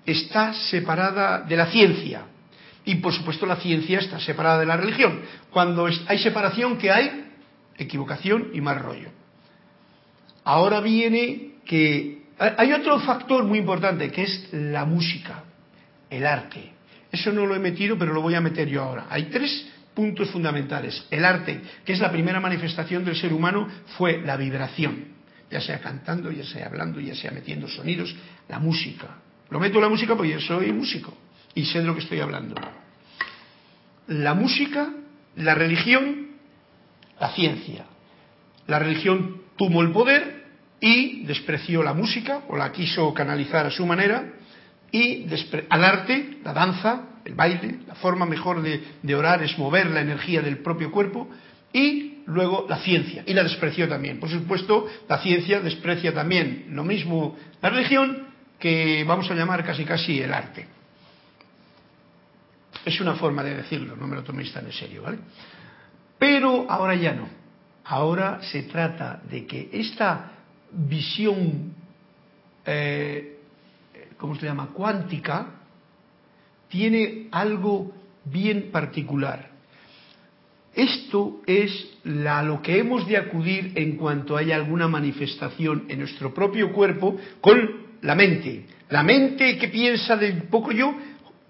[0.04, 2.22] está separada de la ciencia.
[2.84, 5.20] Y por supuesto la ciencia está separada de la religión.
[5.50, 7.26] Cuando hay separación, ¿qué hay?
[7.76, 9.10] Equivocación y mal rollo.
[10.44, 15.44] Ahora viene que hay otro factor muy importante que es la música,
[16.08, 16.72] el arte.
[17.12, 19.06] Eso no lo he metido, pero lo voy a meter yo ahora.
[19.10, 21.04] Hay tres puntos fundamentales.
[21.10, 25.06] El arte, que es la primera manifestación del ser humano, fue la vibración,
[25.50, 28.14] ya sea cantando, ya sea hablando, ya sea metiendo sonidos,
[28.48, 29.16] la música.
[29.50, 31.18] Lo meto la música porque yo soy músico
[31.52, 32.54] y sé de lo que estoy hablando.
[34.06, 34.88] La música,
[35.34, 36.28] la religión,
[37.18, 37.86] la ciencia.
[38.68, 40.46] La religión tuvo el poder,
[40.80, 44.34] y despreció la música o la quiso canalizar a su manera
[44.92, 45.26] y
[45.70, 50.40] al arte, la danza, el baile, la forma mejor de, orar es mover la energía
[50.40, 51.28] del propio cuerpo
[51.72, 54.18] y luego la ciencia y la despreció también.
[54.18, 59.84] Por supuesto, la ciencia desprecia también lo mismo la religión que vamos a llamar casi
[59.84, 60.66] casi el arte.
[62.84, 65.18] Es una forma de decirlo, no me lo toméis tan en serio, ¿vale?
[66.18, 67.28] Pero ahora ya no.
[67.84, 70.32] Ahora se trata de que esta
[70.72, 71.74] visión,
[72.64, 73.38] eh,
[74.16, 75.57] ¿cómo se llama?, cuántica,
[76.68, 77.92] tiene algo
[78.24, 79.50] bien particular.
[80.74, 81.88] Esto es
[82.26, 87.16] a lo que hemos de acudir en cuanto haya alguna manifestación en nuestro propio cuerpo
[87.40, 88.66] con la mente.
[88.90, 90.94] La mente que piensa del poco yo,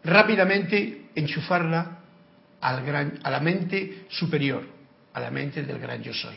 [0.02, 1.98] rápidamente enchufarla
[2.60, 4.64] a la mente superior,
[5.12, 6.36] a la mente del gran yo soy.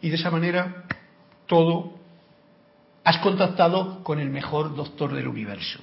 [0.00, 0.84] Y de esa manera
[1.46, 1.98] todo,
[3.04, 5.80] has contactado con el mejor doctor del universo.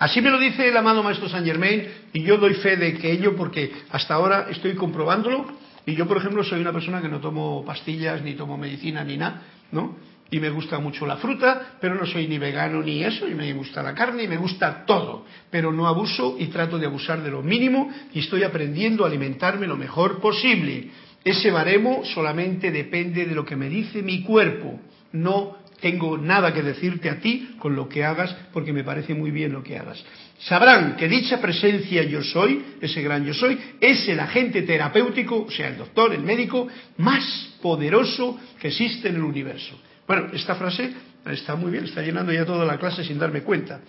[0.00, 3.12] Así me lo dice el amado Maestro Saint Germain y yo doy fe de que
[3.12, 5.44] ello porque hasta ahora estoy comprobándolo
[5.84, 9.18] y yo, por ejemplo, soy una persona que no tomo pastillas, ni tomo medicina, ni
[9.18, 9.98] nada, ¿no?
[10.30, 13.52] Y me gusta mucho la fruta, pero no soy ni vegano ni eso, y me
[13.52, 17.30] gusta la carne y me gusta todo, pero no abuso y trato de abusar de
[17.30, 20.88] lo mínimo y estoy aprendiendo a alimentarme lo mejor posible.
[21.22, 24.80] Ese baremo solamente depende de lo que me dice mi cuerpo.
[25.12, 29.30] No tengo nada que decirte a ti con lo que hagas porque me parece muy
[29.30, 30.02] bien lo que hagas.
[30.40, 35.50] Sabrán que dicha presencia yo soy, ese gran yo soy, es el agente terapéutico, o
[35.50, 36.68] sea, el doctor, el médico,
[36.98, 39.78] más poderoso que existe en el universo.
[40.06, 40.92] Bueno, esta frase
[41.26, 43.80] está muy bien, está llenando ya toda la clase sin darme cuenta.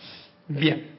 [0.48, 0.92] Bien.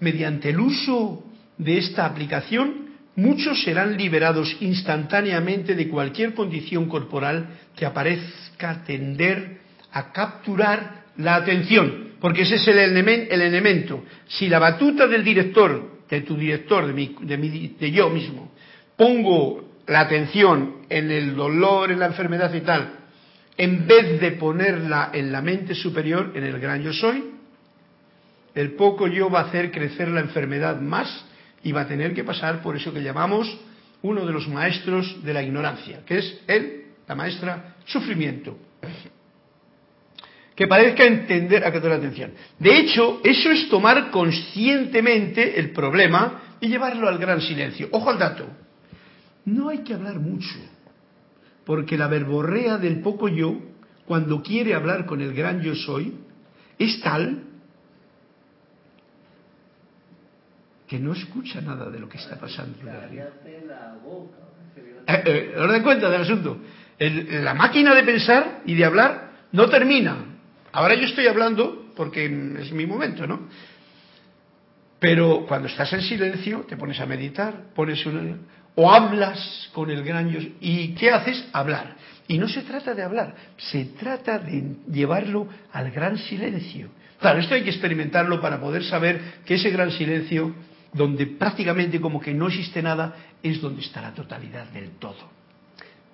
[0.00, 1.24] Mediante el uso
[1.58, 9.58] de esta aplicación, muchos serán liberados instantáneamente de cualquier condición corporal que aparezca tender
[9.92, 14.04] a capturar la atención, porque ese es el, elemento.
[14.26, 18.52] Si la batuta del director, de tu director, de, de yo mismo,
[18.96, 22.92] pongo la atención en el dolor, en la enfermedad y tal,
[23.56, 27.24] en vez de ponerla en la mente superior, en el gran yo soy,
[28.54, 31.24] el poco yo va a hacer crecer la enfermedad más
[31.62, 33.58] y va a tener que pasar por eso que llamamos
[34.02, 38.56] uno de los maestros de la ignorancia, que es él, la maestra, sufrimiento.
[40.58, 42.32] Que parezca entender a que la atención.
[42.58, 47.88] De hecho, eso es tomar conscientemente el problema y llevarlo al gran silencio.
[47.92, 48.44] Ojo al dato.
[49.44, 50.56] No hay que hablar mucho,
[51.64, 53.56] porque la verborrea del poco yo,
[54.04, 56.12] cuando quiere hablar con el gran yo soy,
[56.76, 57.44] es tal
[60.88, 62.78] que no escucha nada de lo que está pasando
[65.06, 66.58] eh, eh, cuenta del asunto.
[66.98, 70.34] la máquina de pensar y de hablar no termina.
[70.72, 72.26] Ahora yo estoy hablando porque
[72.60, 73.48] es mi momento, ¿no?
[74.98, 78.04] Pero cuando estás en silencio, te pones a meditar, pones
[78.74, 80.40] o hablas con el gran yo.
[80.60, 81.46] ¿Y qué haces?
[81.52, 81.96] Hablar.
[82.26, 86.90] Y no se trata de hablar, se trata de llevarlo al gran silencio.
[87.18, 90.54] Claro, esto hay que experimentarlo para poder saber que ese gran silencio
[90.92, 95.37] donde prácticamente como que no existe nada, es donde está la totalidad del todo.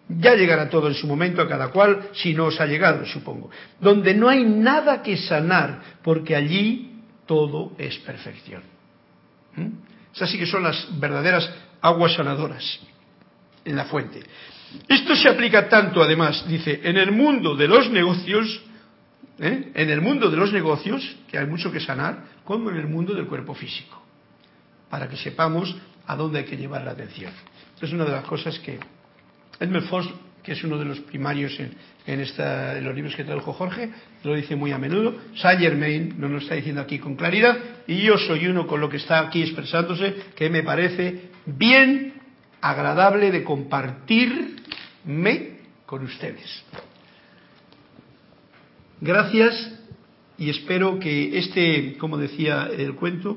[0.08, 3.50] Ya llegará todo en su momento a cada cual, si no os ha llegado, supongo.
[3.80, 8.62] Donde no hay nada que sanar, porque allí todo es perfección.
[9.56, 9.68] ¿Mm?
[10.14, 11.50] Esas sí que son las verdaderas
[11.80, 12.80] aguas sanadoras
[13.64, 14.22] en la fuente.
[14.88, 18.62] Esto se aplica tanto, además, dice, en el mundo de los negocios,
[19.38, 19.72] ¿eh?
[19.74, 23.14] en el mundo de los negocios, que hay mucho que sanar, como en el mundo
[23.14, 24.04] del cuerpo físico
[24.94, 25.74] para que sepamos
[26.06, 27.32] a dónde hay que llevar la atención.
[27.80, 28.78] Es una de las cosas que
[29.60, 30.08] Edmund Foss,
[30.42, 33.90] que es uno de los primarios en, esta, en los libros que tradujo Jorge,
[34.22, 35.16] lo dice muy a menudo.
[35.36, 38.88] Saint Germain nos lo está diciendo aquí con claridad, y yo soy uno con lo
[38.88, 42.14] que está aquí expresándose, que me parece bien
[42.60, 44.44] agradable de compartirme
[45.86, 46.62] con ustedes.
[49.00, 49.72] Gracias
[50.38, 53.36] y espero que este, como decía el cuento,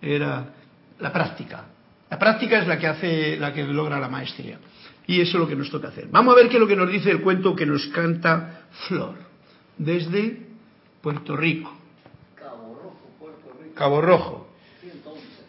[0.00, 0.54] era
[0.98, 1.66] la práctica.
[2.10, 4.58] La práctica es la que hace, la que logra la maestría.
[5.06, 6.08] Y eso es lo que nos toca hacer.
[6.10, 9.16] Vamos a ver qué es lo que nos dice el cuento que nos canta Flor,
[9.76, 10.46] desde
[11.00, 11.72] Puerto Rico.
[12.36, 13.74] Cabo Rojo, Puerto Rico.
[13.74, 14.48] Cabo Rojo.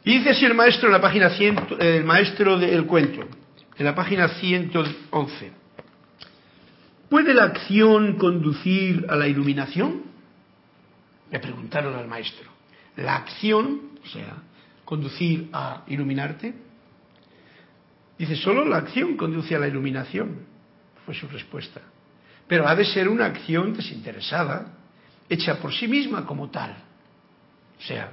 [0.05, 3.21] Y dice así el maestro en la página 100, el maestro del cuento,
[3.77, 5.51] en la página 111.
[7.09, 10.01] ¿Puede la acción conducir a la iluminación?
[11.31, 12.49] Le preguntaron al maestro.
[12.97, 14.35] La acción, o sea,
[14.83, 16.53] conducir a iluminarte?
[18.17, 20.45] Dice, solo la acción conduce a la iluminación,
[21.05, 21.81] fue su respuesta.
[22.47, 24.73] Pero ha de ser una acción desinteresada,
[25.29, 26.75] hecha por sí misma como tal.
[27.79, 28.11] O sea,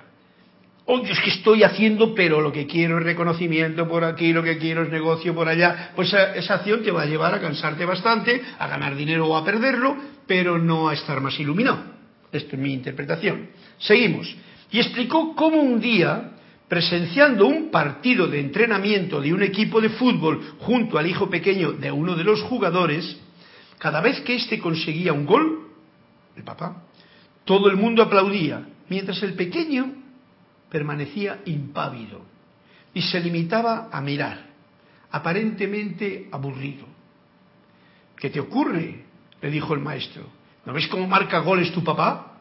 [0.87, 4.59] oye, es que estoy haciendo, pero lo que quiero es reconocimiento por aquí, lo que
[4.59, 5.93] quiero es negocio por allá.
[5.95, 9.45] Pues esa acción te va a llevar a cansarte bastante, a ganar dinero o a
[9.45, 9.97] perderlo,
[10.27, 11.83] pero no a estar más iluminado.
[12.33, 13.51] Esto es mi interpretación.
[13.79, 14.35] Seguimos.
[14.71, 16.33] Y explicó cómo un día
[16.71, 21.91] presenciando un partido de entrenamiento de un equipo de fútbol junto al hijo pequeño de
[21.91, 23.19] uno de los jugadores,
[23.79, 25.67] cada vez que éste conseguía un gol,
[26.37, 26.85] el papá,
[27.45, 29.93] todo el mundo aplaudía, mientras el pequeño
[30.71, 32.23] permanecía impávido
[32.95, 34.47] y se limitaba a mirar,
[35.11, 36.87] aparentemente aburrido.
[38.15, 39.07] ¿Qué te ocurre?
[39.43, 40.23] le dijo el maestro.
[40.65, 42.39] ¿No ves cómo marca goles tu papá?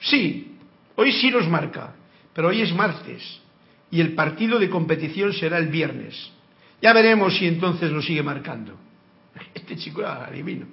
[0.00, 0.58] Sí,
[0.96, 1.94] hoy sí los marca,
[2.36, 3.40] pero hoy es martes
[3.90, 6.30] y el partido de competición será el viernes.
[6.82, 8.78] Ya veremos si entonces lo sigue marcando.
[9.54, 10.66] Este chico era adivino.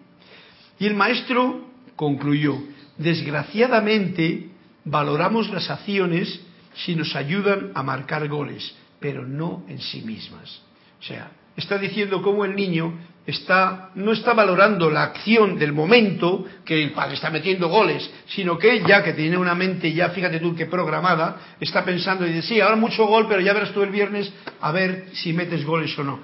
[0.78, 2.62] Y el maestro concluyó,
[2.98, 4.50] desgraciadamente
[4.84, 6.42] valoramos las acciones
[6.76, 10.62] si nos ayudan a marcar goles, pero no en sí mismas.
[11.00, 12.94] O sea, está diciendo cómo el niño
[13.26, 18.58] está, no está valorando la acción del momento que el padre está metiendo goles, sino
[18.58, 22.48] que ya que tiene una mente ya, fíjate tú que programada, está pensando y dice,
[22.48, 25.98] sí, ahora mucho gol, pero ya verás tú el viernes a ver si metes goles
[25.98, 26.20] o no.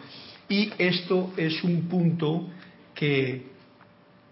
[0.49, 2.49] Y esto es un punto
[2.93, 3.47] que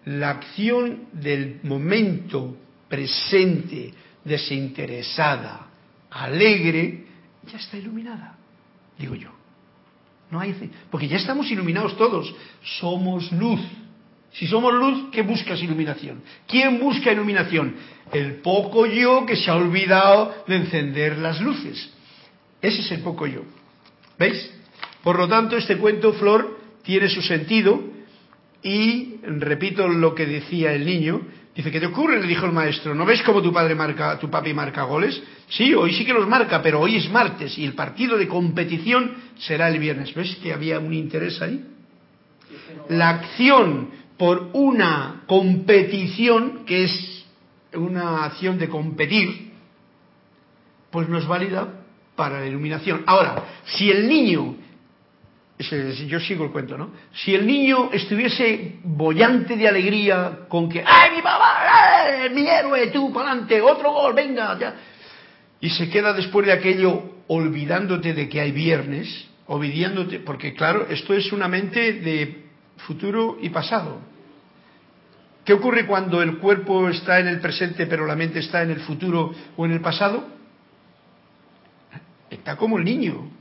[0.06, 2.58] la acción del momento
[2.90, 3.94] presente,
[4.24, 5.68] desinteresada,
[6.10, 7.06] alegre,
[7.46, 8.36] ya está iluminada,
[8.98, 9.37] digo yo.
[10.30, 12.34] No hay porque ya estamos iluminados todos.
[12.80, 13.62] Somos luz.
[14.34, 16.22] Si somos luz, ¿qué buscas iluminación?
[16.48, 17.76] ¿Quién busca iluminación?
[18.12, 21.92] El poco yo que se ha olvidado de encender las luces.
[22.62, 23.42] Ese es el poco yo.
[24.20, 24.52] ¿Veis?
[25.04, 27.82] Por lo tanto, este cuento, Flor, tiene su sentido
[28.62, 31.22] y repito lo que decía el niño,
[31.58, 32.22] Dice, ¿qué te ocurre?
[32.22, 32.94] Le dijo el maestro.
[32.94, 35.20] ¿No ves cómo tu padre marca, tu papi marca goles?
[35.50, 39.16] Sí, hoy sí que los marca, pero hoy es martes y el partido de competición
[39.40, 40.14] será el viernes.
[40.14, 41.66] ¿Ves que había un interés ahí?
[42.90, 47.26] La acción por una competición, que es
[47.74, 49.54] una acción de competir,
[50.92, 51.74] pues no es válida
[52.16, 53.02] para la iluminación.
[53.08, 54.58] Ahora, si el niño
[55.60, 56.92] yo sigo el cuento, ¿no?
[57.14, 61.58] Si el niño estuviese bollante de alegría con que, ¡ay, mi papá!
[61.60, 62.88] ¡ay, mi héroe!
[62.88, 63.60] ¡Tú, para adelante!
[63.62, 64.14] ¡Otro gol!
[64.14, 64.58] ¡Venga!
[64.60, 64.76] Ya.
[65.60, 71.16] Y se queda después de aquello olvidándote de que hay viernes, olvidándote, porque claro, esto
[71.16, 72.46] es una mente de
[72.78, 74.00] futuro y pasado.
[75.44, 78.82] ¿Qué ocurre cuando el cuerpo está en el presente pero la mente está en el
[78.82, 80.28] futuro o en el pasado?
[82.30, 83.32] Está como el niño,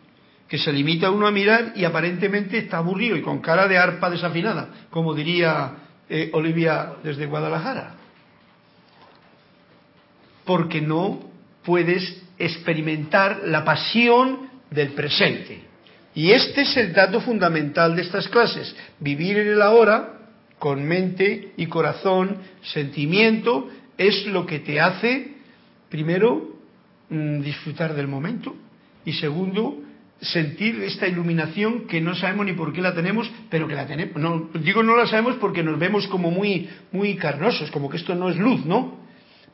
[0.48, 4.10] que se limita uno a mirar y aparentemente está aburrido y con cara de arpa
[4.10, 5.72] desafinada, como diría
[6.08, 7.94] eh, Olivia desde Guadalajara.
[10.44, 11.20] Porque no
[11.64, 15.62] puedes experimentar la pasión del presente.
[16.14, 20.12] Y este es el dato fundamental de estas clases, vivir en el ahora
[20.58, 23.68] con mente y corazón, sentimiento,
[23.98, 25.34] es lo que te hace,
[25.90, 26.56] primero,
[27.10, 28.54] mm, disfrutar del momento
[29.04, 29.76] y segundo,
[30.20, 34.16] sentir esta iluminación que no sabemos ni por qué la tenemos, pero que la tenemos.
[34.16, 38.14] No, digo no la sabemos porque nos vemos como muy, muy carnosos, como que esto
[38.14, 39.04] no es luz, ¿no?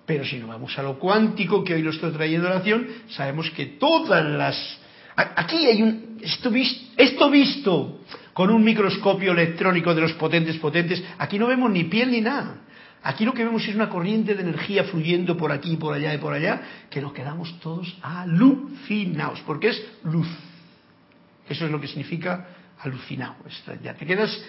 [0.06, 2.86] Pero si nos vamos a lo cuántico que hoy lo estoy trayendo a la acción,
[3.08, 4.78] sabemos que todas las...
[5.14, 6.18] Aquí hay un...
[6.22, 8.00] Esto visto, esto visto
[8.32, 12.62] con un microscopio electrónico de los potentes potentes, aquí no vemos ni piel ni nada.
[13.02, 16.18] Aquí lo que vemos es una corriente de energía fluyendo por aquí, por allá y
[16.18, 20.28] por allá, que nos quedamos todos alucinados, porque es luz.
[21.48, 23.36] Eso es lo que significa alucinado.
[23.82, 24.42] Ya te quedas,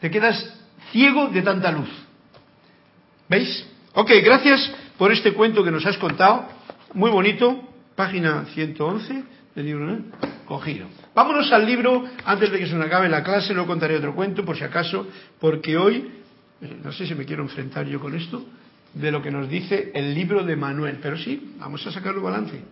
[0.00, 0.58] te quedas
[0.92, 1.90] ciego de tanta luz.
[3.28, 3.66] ¿Veis?
[3.94, 6.48] Ok, gracias por este cuento que nos has contado.
[6.94, 7.64] Muy bonito.
[7.94, 9.24] Página 111
[9.54, 9.98] del libro
[10.46, 10.86] cogido.
[11.14, 12.04] Vámonos al libro.
[12.24, 15.06] Antes de que se nos acabe la clase, no contaré otro cuento, por si acaso,
[15.40, 16.08] porque hoy,
[16.62, 18.44] eh, no sé si me quiero enfrentar yo con esto,
[18.94, 20.98] de lo que nos dice el libro de Manuel.
[21.02, 22.62] Pero sí, vamos a sacarlo balance.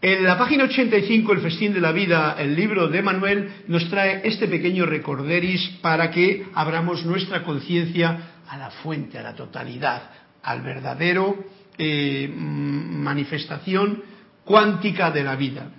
[0.00, 4.20] En la página 85, El Festín de la Vida, el libro de Manuel, nos trae
[4.24, 10.10] este pequeño recorderis para que abramos nuestra conciencia a la fuente, a la totalidad,
[10.42, 11.44] al verdadero
[11.78, 14.02] eh, manifestación
[14.44, 15.70] cuántica de la vida,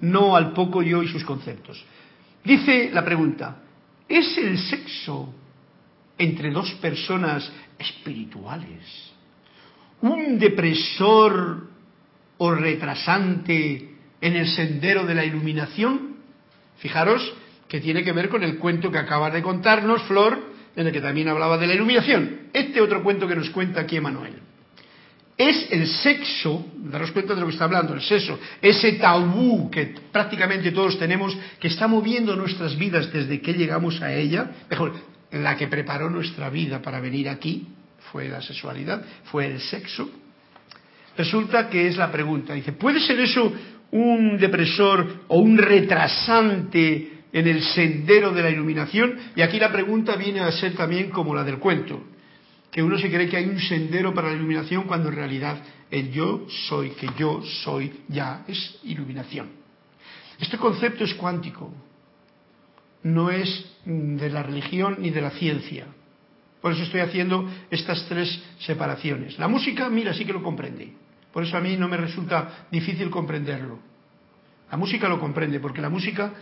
[0.00, 1.84] no al poco yo y sus conceptos.
[2.42, 3.62] Dice la pregunta,
[4.08, 5.32] ¿es el sexo
[6.18, 9.10] entre dos personas espirituales
[10.02, 11.69] un depresor
[12.42, 16.16] o retrasante en el sendero de la iluminación?
[16.78, 17.34] Fijaros
[17.68, 20.38] que tiene que ver con el cuento que acaba de contarnos Flor,
[20.74, 22.48] en el que también hablaba de la iluminación.
[22.52, 24.38] Este otro cuento que nos cuenta aquí Emanuel.
[25.36, 29.94] Es el sexo, daros cuenta de lo que está hablando, el sexo, ese tabú que
[30.10, 34.94] prácticamente todos tenemos, que está moviendo nuestras vidas desde que llegamos a ella, mejor,
[35.30, 37.68] la que preparó nuestra vida para venir aquí,
[38.10, 40.10] fue la sexualidad, fue el sexo,
[41.20, 42.54] Resulta que es la pregunta.
[42.54, 43.52] Dice, ¿puede ser eso
[43.90, 49.18] un depresor o un retrasante en el sendero de la iluminación?
[49.36, 52.02] Y aquí la pregunta viene a ser también como la del cuento,
[52.70, 56.10] que uno se cree que hay un sendero para la iluminación cuando en realidad el
[56.10, 59.50] yo soy, que yo soy ya es iluminación.
[60.38, 61.70] Este concepto es cuántico,
[63.02, 65.84] no es de la religión ni de la ciencia.
[66.62, 69.38] Por eso estoy haciendo estas tres separaciones.
[69.38, 70.94] La música, mira, sí que lo comprende.
[71.32, 73.78] Por eso a mí no me resulta difícil comprenderlo.
[74.70, 76.32] La música lo comprende, porque la música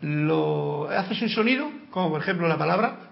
[0.00, 3.10] lo haces un sonido, como por ejemplo la palabra,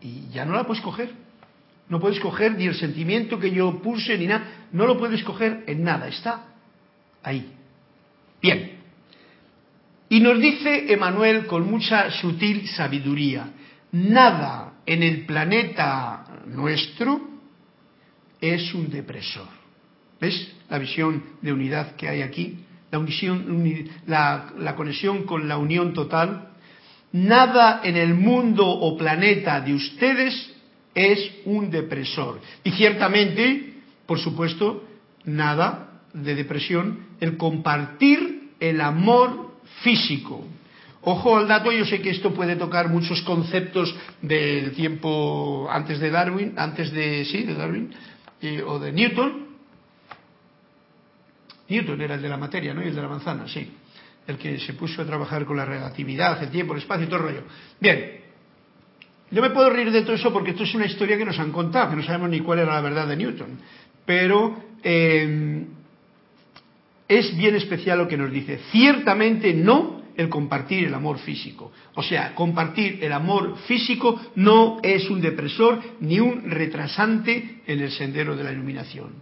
[0.00, 1.10] y ya no la puedes coger.
[1.88, 4.66] No puedes coger ni el sentimiento que yo puse ni nada.
[4.72, 6.08] No lo puedes coger en nada.
[6.08, 6.44] Está
[7.22, 7.52] ahí.
[8.40, 8.78] Bien.
[10.08, 13.50] Y nos dice Emanuel con mucha sutil sabiduría,
[13.92, 17.31] nada en el planeta nuestro
[18.42, 19.46] es un depresor.
[20.20, 22.58] ¿Ves la visión de unidad que hay aquí?
[24.06, 26.50] La, la conexión con la unión total.
[27.12, 30.52] Nada en el mundo o planeta de ustedes
[30.94, 32.40] es un depresor.
[32.64, 33.74] Y ciertamente,
[34.06, 34.84] por supuesto,
[35.24, 40.44] nada de depresión el compartir el amor físico.
[41.04, 46.10] Ojo al dato, yo sé que esto puede tocar muchos conceptos del tiempo antes de
[46.10, 47.90] Darwin, antes de, sí, de Darwin,
[48.66, 49.46] o de Newton.
[51.68, 52.82] Newton era el de la materia, ¿no?
[52.82, 53.72] Y el de la manzana, sí.
[54.26, 57.20] El que se puso a trabajar con la relatividad, el tiempo, el espacio y todo
[57.20, 57.42] el rollo.
[57.80, 58.20] Bien.
[59.30, 61.52] Yo me puedo reír de todo eso porque esto es una historia que nos han
[61.52, 63.58] contado, que no sabemos ni cuál era la verdad de Newton.
[64.04, 65.64] Pero eh,
[67.08, 68.60] es bien especial lo que nos dice.
[68.70, 71.72] Ciertamente no el compartir el amor físico.
[71.94, 77.90] O sea, compartir el amor físico no es un depresor ni un retrasante en el
[77.90, 79.12] sendero de la iluminación.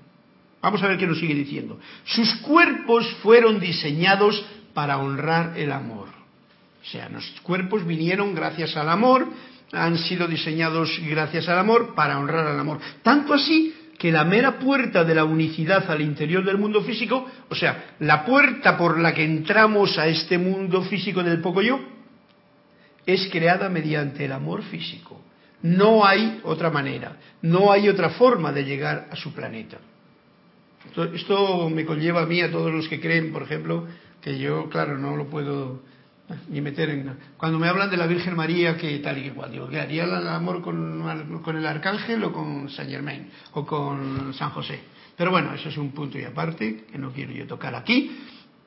[0.62, 1.78] Vamos a ver qué nos sigue diciendo.
[2.04, 6.08] Sus cuerpos fueron diseñados para honrar el amor.
[6.82, 9.26] O sea, nuestros cuerpos vinieron gracias al amor,
[9.72, 12.80] han sido diseñados gracias al amor para honrar al amor.
[13.02, 17.54] Tanto así que la mera puerta de la unicidad al interior del mundo físico, o
[17.54, 21.78] sea, la puerta por la que entramos a este mundo físico del poco yo,
[23.04, 25.20] es creada mediante el amor físico.
[25.60, 29.76] No hay otra manera, no hay otra forma de llegar a su planeta.
[31.12, 33.86] Esto, me conlleva a mí, a todos los que creen, por ejemplo,
[34.22, 35.82] que yo, claro, no lo puedo
[36.48, 37.16] ni meter en...
[37.36, 40.04] Cuando me hablan de la Virgen María, que tal y que cual, digo, ¿qué haría
[40.04, 44.80] el amor con, con el Arcángel o con Saint Germain o con San José?
[45.16, 48.10] Pero bueno, eso es un punto y aparte que no quiero yo tocar aquí.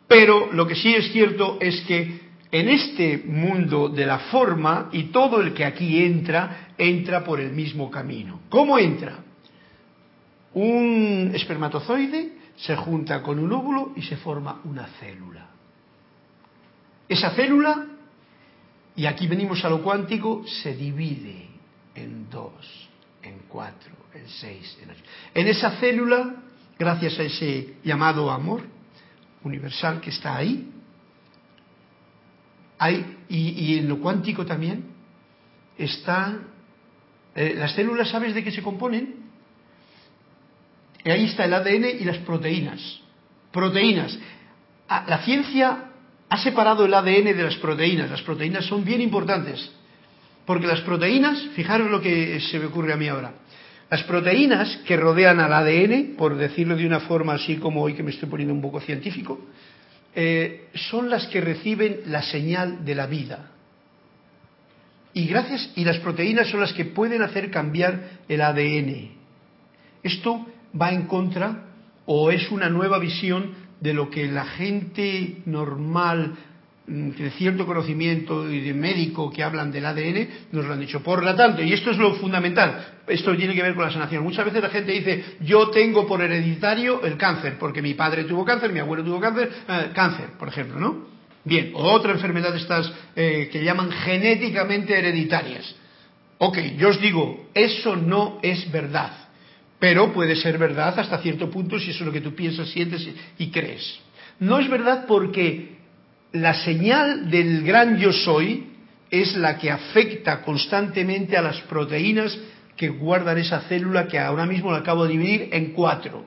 [0.07, 2.19] Pero lo que sí es cierto es que
[2.51, 7.51] en este mundo de la forma y todo el que aquí entra, entra por el
[7.51, 8.41] mismo camino.
[8.49, 9.23] ¿Cómo entra?
[10.53, 15.52] Un espermatozoide se junta con un óvulo y se forma una célula.
[17.07, 17.87] Esa célula,
[18.95, 21.47] y aquí venimos a lo cuántico, se divide
[21.95, 22.89] en dos,
[23.21, 25.03] en cuatro, en seis, en ocho.
[25.33, 26.35] En esa célula,
[26.77, 28.61] gracias a ese llamado amor
[29.43, 30.69] universal que está ahí,
[32.79, 34.85] hay, y, en lo cuántico también,
[35.77, 36.37] está,
[37.35, 39.23] eh, las células, ¿sabes de qué se componen?
[41.05, 43.01] ahí está el ADN y las proteínas.
[43.51, 44.17] Proteínas.
[44.87, 45.92] Ah, la ciencia
[46.33, 48.09] ha separado el ADN de las proteínas.
[48.09, 49.69] Las proteínas son bien importantes.
[50.47, 53.35] Porque las proteínas, fijaros lo que se me ocurre a mí ahora.
[53.87, 58.01] Las proteínas que rodean al ADN, por decirlo de una forma así como hoy que
[58.01, 59.45] me estoy poniendo un poco científico,
[60.15, 63.51] eh, son las que reciben la señal de la vida.
[65.13, 69.11] Y gracias, y las proteínas son las que pueden hacer cambiar el ADN.
[70.01, 70.47] Esto
[70.81, 71.65] va en contra
[72.07, 76.35] o es una nueva visión de lo que la gente normal
[76.87, 81.03] mm, de cierto conocimiento y de médico que hablan del ADN nos lo han dicho.
[81.03, 84.23] Por lo tanto, y esto es lo fundamental, esto tiene que ver con la sanación.
[84.23, 88.45] Muchas veces la gente dice, yo tengo por hereditario el cáncer, porque mi padre tuvo
[88.45, 91.13] cáncer, mi abuelo tuvo cáncer, eh, cáncer, por ejemplo, ¿no?
[91.43, 95.75] Bien, otra enfermedad estas eh, que llaman genéticamente hereditarias.
[96.37, 99.22] Ok, yo os digo, eso no es verdad.
[99.83, 103.05] Pero puede ser verdad hasta cierto punto si eso es lo que tú piensas, sientes
[103.37, 103.99] y crees.
[104.39, 105.75] No es verdad porque
[106.31, 108.67] la señal del gran yo soy
[109.11, 112.39] es la que afecta constantemente a las proteínas
[112.77, 116.23] que guardan esa célula que ahora mismo la acabo de dividir en cuatro.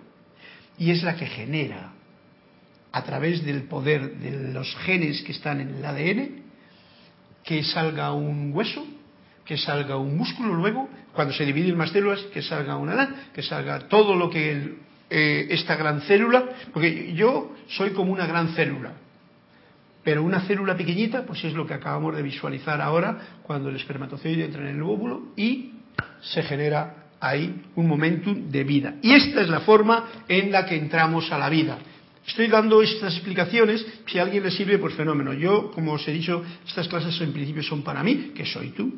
[0.77, 1.95] Y es la que genera,
[2.93, 6.43] a través del poder de los genes que están en el ADN,
[7.43, 8.87] que salga un hueso,
[9.47, 10.86] que salga un músculo luego,
[11.17, 14.77] cuando se dividen más células, que salga una edad, que salga todo lo que
[15.11, 18.93] eh, esta gran célula, porque yo soy como una gran célula,
[20.05, 24.45] pero una célula pequeñita, pues es lo que acabamos de visualizar ahora, cuando el espermatozoide
[24.45, 25.73] entra en el óvulo y
[26.21, 28.95] se genera ahí un momentum de vida.
[29.03, 31.79] Y esta es la forma en la que entramos a la vida.
[32.27, 35.33] Estoy dando estas explicaciones, si a alguien le sirve, pues fenómeno.
[35.33, 38.93] Yo, como os he dicho, estas clases en principio son para mí, que soy tú,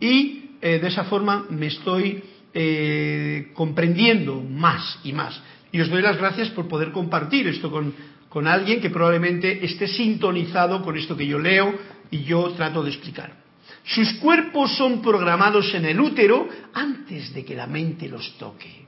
[0.00, 2.22] y eh, de esa forma me estoy
[2.52, 5.40] eh, comprendiendo más y más.
[5.72, 7.94] Y os doy las gracias por poder compartir esto con,
[8.28, 11.74] con alguien que probablemente esté sintonizado con esto que yo leo
[12.10, 13.44] y yo trato de explicar.
[13.84, 18.86] Sus cuerpos son programados en el útero antes de que la mente los toque.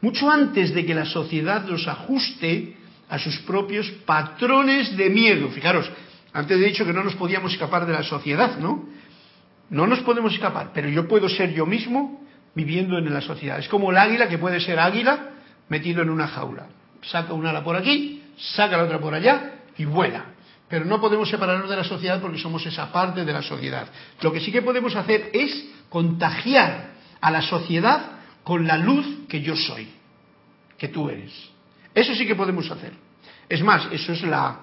[0.00, 2.76] Mucho antes de que la sociedad los ajuste
[3.08, 5.48] a sus propios patrones de miedo.
[5.50, 5.90] Fijaros,
[6.32, 8.88] antes he dicho que no nos podíamos escapar de la sociedad, ¿no?
[9.70, 12.20] No nos podemos escapar, pero yo puedo ser yo mismo
[12.54, 13.58] viviendo en la sociedad.
[13.58, 15.30] Es como el águila que puede ser águila
[15.68, 16.66] metido en una jaula.
[17.02, 20.26] Saca una ala por aquí, saca la otra por allá y vuela.
[20.68, 23.88] Pero no podemos separarnos de la sociedad porque somos esa parte de la sociedad.
[24.20, 26.90] Lo que sí que podemos hacer es contagiar
[27.20, 28.12] a la sociedad
[28.42, 29.88] con la luz que yo soy,
[30.78, 31.32] que tú eres.
[31.94, 32.92] Eso sí que podemos hacer.
[33.48, 34.60] Es más, eso es la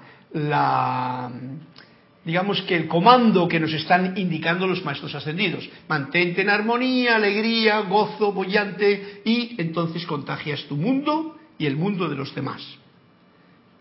[2.25, 5.69] digamos que el comando que nos están indicando los maestros ascendidos.
[5.87, 12.15] Mantente en armonía, alegría, gozo, bollante y entonces contagias tu mundo y el mundo de
[12.15, 12.61] los demás.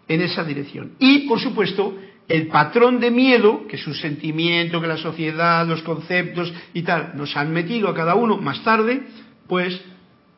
[0.08, 0.92] En esa dirección.
[0.98, 1.96] Y, por supuesto,
[2.28, 7.12] el patrón de miedo, que es un sentimiento que la sociedad, los conceptos y tal
[7.14, 9.02] nos han metido a cada uno más tarde,
[9.46, 9.80] pues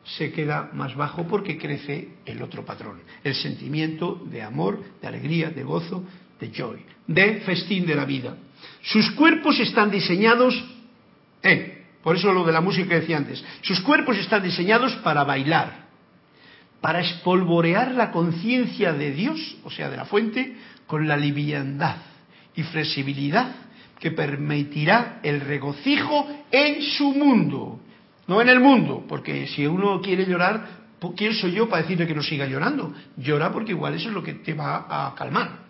[0.03, 5.49] se queda más bajo porque crece el otro patrón, el sentimiento de amor, de alegría,
[5.49, 6.03] de gozo,
[6.39, 8.37] de joy, de festín de la vida.
[8.81, 10.63] Sus cuerpos están diseñados,
[11.43, 15.23] eh, por eso lo de la música que decía antes, sus cuerpos están diseñados para
[15.23, 15.85] bailar,
[16.81, 20.55] para espolvorear la conciencia de Dios, o sea, de la fuente,
[20.85, 21.97] con la liviandad
[22.55, 23.55] y flexibilidad
[23.99, 27.79] que permitirá el regocijo en su mundo,
[28.27, 32.15] no en el mundo, porque si uno quiere llorar, ¿quién soy yo para decirle que
[32.15, 32.93] no siga llorando?
[33.17, 35.64] Llora porque igual eso es lo que te va a calmar.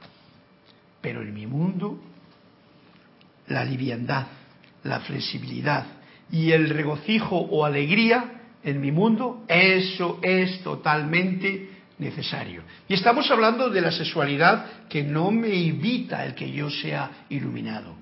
[1.05, 1.99] Pero en mi mundo,
[3.49, 4.25] la liviandad,
[4.81, 5.85] la flexibilidad
[6.31, 12.63] y el regocijo o alegría en mi mundo, eso es totalmente necesario.
[12.89, 17.93] Y estamos hablando de la sexualidad que no me evita el que yo sea iluminado.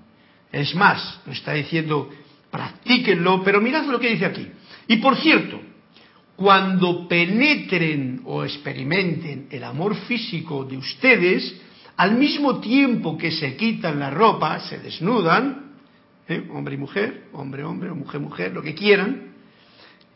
[0.50, 2.10] Es más, lo está diciendo,
[2.50, 4.48] practíquenlo, pero mirad lo que dice aquí.
[4.88, 5.60] Y por cierto,
[6.38, 11.54] cuando penetren o experimenten el amor físico de ustedes,
[11.98, 15.74] al mismo tiempo que se quitan la ropa, se desnudan,
[16.28, 16.48] ¿eh?
[16.52, 19.34] hombre y mujer, hombre, hombre, mujer, mujer, lo que quieran,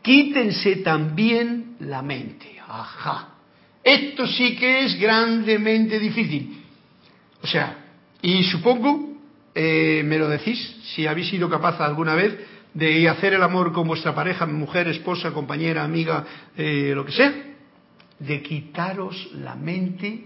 [0.02, 2.58] quítense también la mente.
[2.66, 3.34] Ajá.
[3.82, 6.62] Esto sí que es grandemente difícil.
[7.42, 7.86] O sea,
[8.20, 9.16] y supongo,
[9.54, 12.36] eh, me lo decís, si habéis sido capaz alguna vez
[12.74, 16.24] de hacer el amor con vuestra pareja, mujer, esposa, compañera, amiga,
[16.56, 17.32] eh, lo que sea,
[18.18, 20.24] de quitaros la mente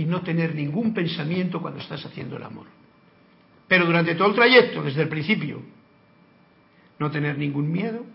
[0.00, 2.66] y no tener ningún pensamiento cuando estás haciendo el amor.
[3.68, 5.62] Pero durante todo el trayecto, desde el principio,
[6.98, 8.06] no tener ningún miedo,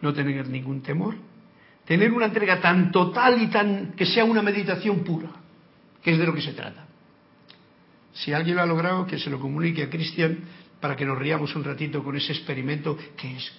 [0.00, 1.16] no tener ningún temor,
[1.84, 5.28] tener una entrega tan total y tan que sea una meditación pura,
[6.02, 6.86] que es de lo que se trata.
[8.12, 10.38] Si alguien lo ha logrado, que se lo comunique a Cristian
[10.80, 13.52] para que nos riamos un ratito con ese experimento que es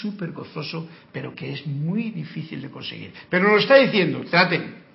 [0.00, 3.12] súper gozoso, pero que es muy difícil de conseguir.
[3.28, 4.87] Pero nos lo está diciendo, traten,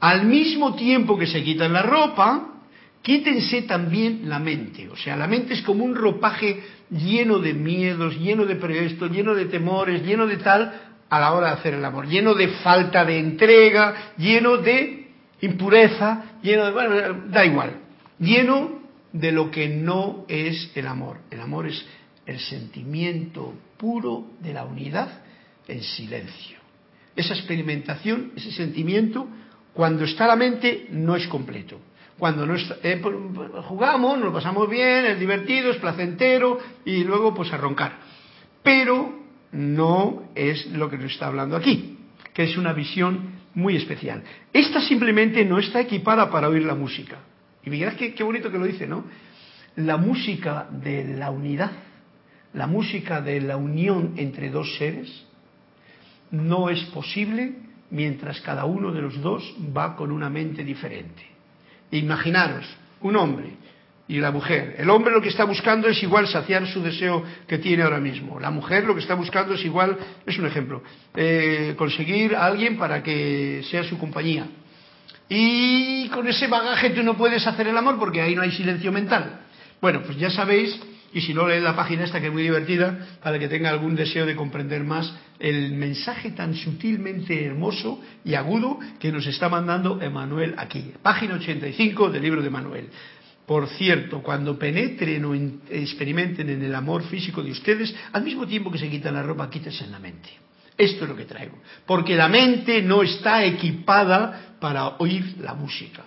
[0.00, 2.56] al mismo tiempo que se quitan la ropa,
[3.02, 4.88] quítense también la mente.
[4.88, 9.34] O sea, la mente es como un ropaje lleno de miedos, lleno de presto, lleno
[9.34, 13.04] de temores, lleno de tal, a la hora de hacer el amor, lleno de falta
[13.04, 15.08] de entrega, lleno de
[15.40, 17.76] impureza, lleno de, bueno, da igual,
[18.18, 18.80] lleno
[19.12, 21.18] de lo que no es el amor.
[21.30, 21.84] El amor es
[22.26, 25.22] el sentimiento puro de la unidad
[25.68, 26.58] en silencio.
[27.14, 29.28] Esa experimentación, ese sentimiento,
[29.76, 31.78] cuando está la mente, no es completo.
[32.18, 33.14] Cuando no eh, pues,
[33.66, 37.92] jugamos, nos lo pasamos bien, es divertido, es placentero y luego pues a roncar.
[38.62, 39.20] Pero
[39.52, 41.98] no es lo que nos está hablando aquí,
[42.32, 44.22] que es una visión muy especial.
[44.50, 47.18] Esta simplemente no está equipada para oír la música.
[47.62, 49.04] Y mirad qué, qué bonito que lo dice, ¿no?
[49.76, 51.72] La música de la unidad,
[52.54, 55.26] la música de la unión entre dos seres,
[56.30, 61.24] no es posible mientras cada uno de los dos va con una mente diferente.
[61.90, 62.66] Imaginaros,
[63.00, 63.54] un hombre
[64.08, 64.76] y la mujer.
[64.78, 68.38] El hombre lo que está buscando es igual saciar su deseo que tiene ahora mismo.
[68.38, 70.82] La mujer lo que está buscando es igual, es un ejemplo,
[71.14, 74.46] eh, conseguir a alguien para que sea su compañía.
[75.28, 78.92] Y con ese bagaje tú no puedes hacer el amor porque ahí no hay silencio
[78.92, 79.40] mental.
[79.80, 80.78] Bueno, pues ya sabéis
[81.16, 83.96] y si no, leen la página esta que es muy divertida para que tenga algún
[83.96, 89.98] deseo de comprender más el mensaje tan sutilmente hermoso y agudo que nos está mandando
[90.02, 90.92] Emanuel aquí.
[91.00, 92.90] Página 85 del libro de Emanuel.
[93.46, 98.70] Por cierto, cuando penetren o experimenten en el amor físico de ustedes, al mismo tiempo
[98.70, 100.28] que se quitan la ropa, quítense en la mente.
[100.76, 101.56] Esto es lo que traigo.
[101.86, 106.04] Porque la mente no está equipada para oír la música.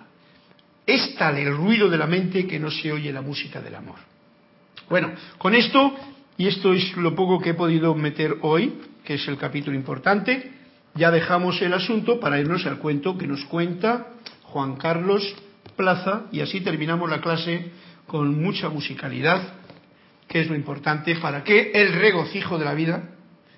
[0.86, 4.09] Es tal el ruido de la mente que no se oye la música del amor.
[4.90, 5.94] Bueno, con esto,
[6.36, 8.74] y esto es lo poco que he podido meter hoy,
[9.04, 10.50] que es el capítulo importante,
[10.96, 14.08] ya dejamos el asunto para irnos al cuento que nos cuenta
[14.42, 15.36] Juan Carlos
[15.76, 17.70] Plaza y así terminamos la clase
[18.08, 19.40] con mucha musicalidad,
[20.26, 23.10] que es lo importante para que el regocijo de la vida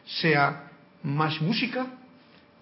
[0.05, 0.71] sea
[1.03, 1.87] más música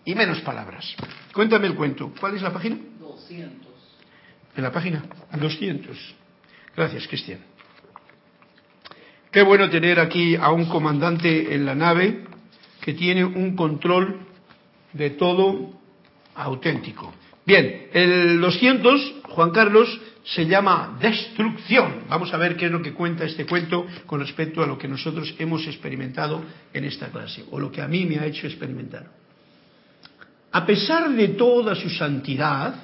[0.04, 0.94] y menos palabras.
[1.34, 2.12] Cuéntame el cuento.
[2.20, 2.76] ¿Cuál es la página?
[3.00, 3.66] 200.
[4.56, 5.02] En la página
[5.36, 6.14] 200.
[6.76, 7.49] Gracias, Cristian.
[9.30, 12.24] Qué bueno tener aquí a un comandante en la nave
[12.80, 14.26] que tiene un control
[14.92, 15.70] de todo
[16.34, 17.14] auténtico.
[17.46, 22.06] Bien, el 200, Juan Carlos, se llama destrucción.
[22.08, 24.88] Vamos a ver qué es lo que cuenta este cuento con respecto a lo que
[24.88, 29.06] nosotros hemos experimentado en esta clase, o lo que a mí me ha hecho experimentar.
[30.50, 32.74] A pesar de toda su santidad,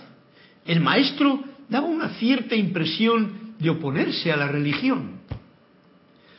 [0.64, 5.15] el maestro daba una cierta impresión de oponerse a la religión.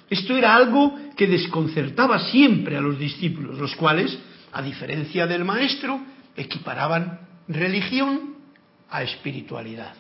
[0.10, 4.18] Esto era algo que desconcertaba siempre a los discípulos, los cuales,
[4.52, 6.00] a diferencia del maestro,
[6.36, 8.36] equiparaban religión
[8.90, 9.94] a espiritualidad.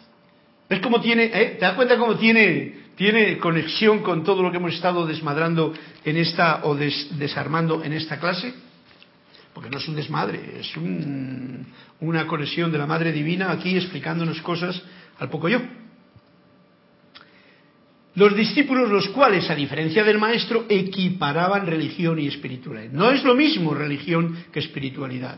[0.69, 1.55] ¿Ves cómo tiene, eh?
[1.59, 6.17] ¿Te das cuenta cómo tiene, tiene conexión con todo lo que hemos estado desmadrando en
[6.17, 8.53] esta o desarmando en esta clase?
[9.57, 10.71] porque no es un desmadre, es
[11.99, 14.79] una conexión de la Madre Divina aquí explicándonos cosas
[15.17, 15.59] al poco yo.
[18.17, 22.91] Los discípulos, los cuales, a diferencia del maestro, equiparaban religión y espiritualidad.
[22.91, 25.37] No es lo mismo religión que espiritualidad.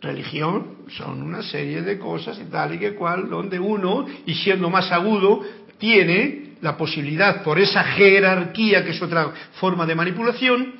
[0.00, 4.68] Religión son una serie de cosas y tal y que cual, donde uno, y siendo
[4.68, 5.44] más agudo,
[5.78, 10.74] tiene la posibilidad, por esa jerarquía, que es otra forma de manipulación,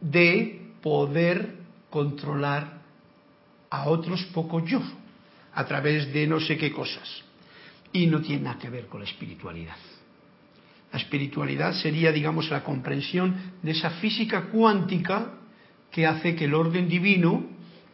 [0.00, 1.56] de poder
[1.90, 2.78] controlar
[3.68, 4.80] a otros poco yo,
[5.52, 7.22] a través de no sé qué cosas.
[7.92, 9.76] Y no tiene nada que ver con la espiritualidad.
[10.94, 15.32] La espiritualidad sería, digamos, la comprensión de esa física cuántica
[15.90, 17.46] que hace que el orden divino,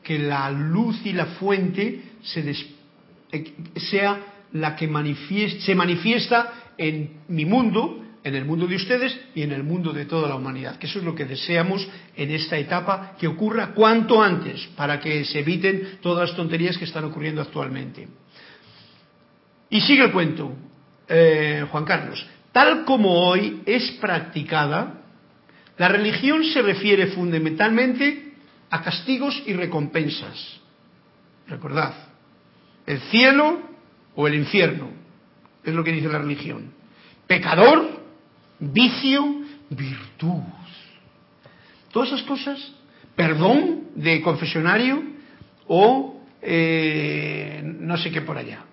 [0.03, 2.03] que la luz y la fuente
[2.35, 4.21] eh, sea
[4.53, 4.87] la que
[5.61, 10.05] se manifiesta en mi mundo, en el mundo de ustedes y en el mundo de
[10.05, 10.77] toda la humanidad.
[10.77, 15.25] Que eso es lo que deseamos en esta etapa que ocurra cuanto antes, para que
[15.25, 18.07] se eviten todas las tonterías que están ocurriendo actualmente.
[19.71, 20.53] Y sigue el cuento,
[21.09, 22.27] eh, Juan Carlos.
[22.53, 25.03] Tal como hoy es practicada,
[25.79, 28.35] la religión se refiere fundamentalmente
[28.71, 30.61] a castigos y recompensas.
[31.47, 31.95] Recordad,
[32.87, 33.61] el cielo
[34.15, 34.91] o el infierno,
[35.65, 36.73] es lo que dice la religión.
[37.27, 38.03] Pecador,
[38.59, 40.43] vicio, virtud.
[41.93, 42.73] Todas esas cosas,
[43.17, 45.03] perdón de confesionario
[45.67, 48.65] o eh, no sé qué por allá.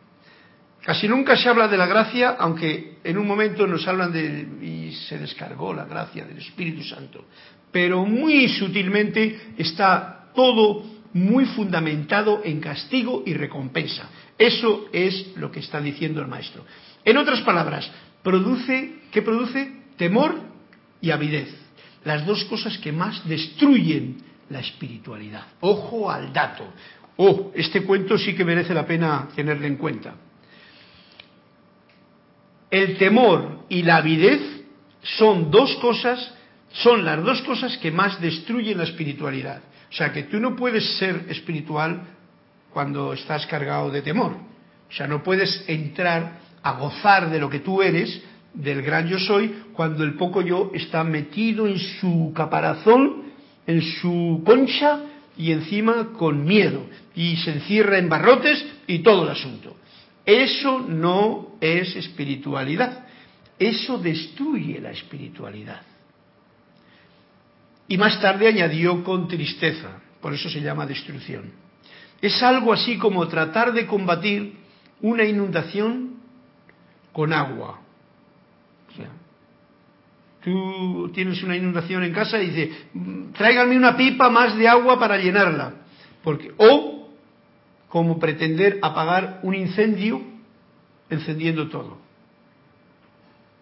[0.84, 4.94] Casi nunca se habla de la gracia, aunque en un momento nos hablan de y
[4.94, 7.26] se descargó la gracia del Espíritu Santo.
[7.72, 14.10] Pero muy sutilmente está todo muy fundamentado en castigo y recompensa.
[14.38, 16.64] Eso es lo que está diciendo el maestro.
[17.04, 17.90] En otras palabras,
[18.22, 19.72] produce, ¿qué produce?
[19.98, 20.40] Temor
[21.02, 21.54] y avidez.
[22.06, 24.18] Las dos cosas que más destruyen
[24.50, 25.46] la espiritualidad.
[25.60, 26.72] Ojo al dato.
[27.18, 30.16] Oh, este cuento sí que merece la pena tenerlo en cuenta.
[32.70, 34.42] El temor y la avidez
[35.02, 36.34] son dos cosas,
[36.72, 39.62] son las dos cosas que más destruyen la espiritualidad.
[39.90, 42.02] O sea que tú no puedes ser espiritual
[42.74, 44.34] cuando estás cargado de temor.
[44.90, 48.22] O sea, no puedes entrar a gozar de lo que tú eres,
[48.54, 53.28] del gran yo soy, cuando el poco yo está metido en su caparazón,
[53.66, 55.00] en su concha
[55.38, 56.86] y encima con miedo.
[57.16, 59.77] Y se encierra en barrotes y todo el asunto.
[60.28, 63.06] Eso no es espiritualidad.
[63.58, 65.82] Eso destruye la espiritualidad.
[67.88, 71.54] Y más tarde añadió con tristeza, por eso se llama destrucción.
[72.22, 74.56] Es algo así como tratar de combatir
[75.00, 76.18] una inundación
[77.14, 77.80] con agua.
[78.92, 79.10] O sea,
[80.44, 82.78] tú tienes una inundación en casa y dices,
[83.38, 85.74] tráiganme una pipa más de agua para llenarla.
[86.22, 86.97] Porque, o
[87.90, 90.22] como pretender apagar un incendio
[91.10, 91.98] encendiendo todo.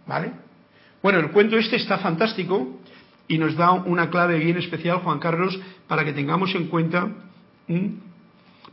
[0.07, 0.31] ¿Vale?
[1.01, 2.79] Bueno, el cuento este está fantástico
[3.27, 7.09] y nos da una clave bien especial, Juan Carlos, para que tengamos en cuenta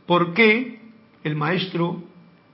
[0.05, 0.79] por qué
[1.23, 2.03] el maestro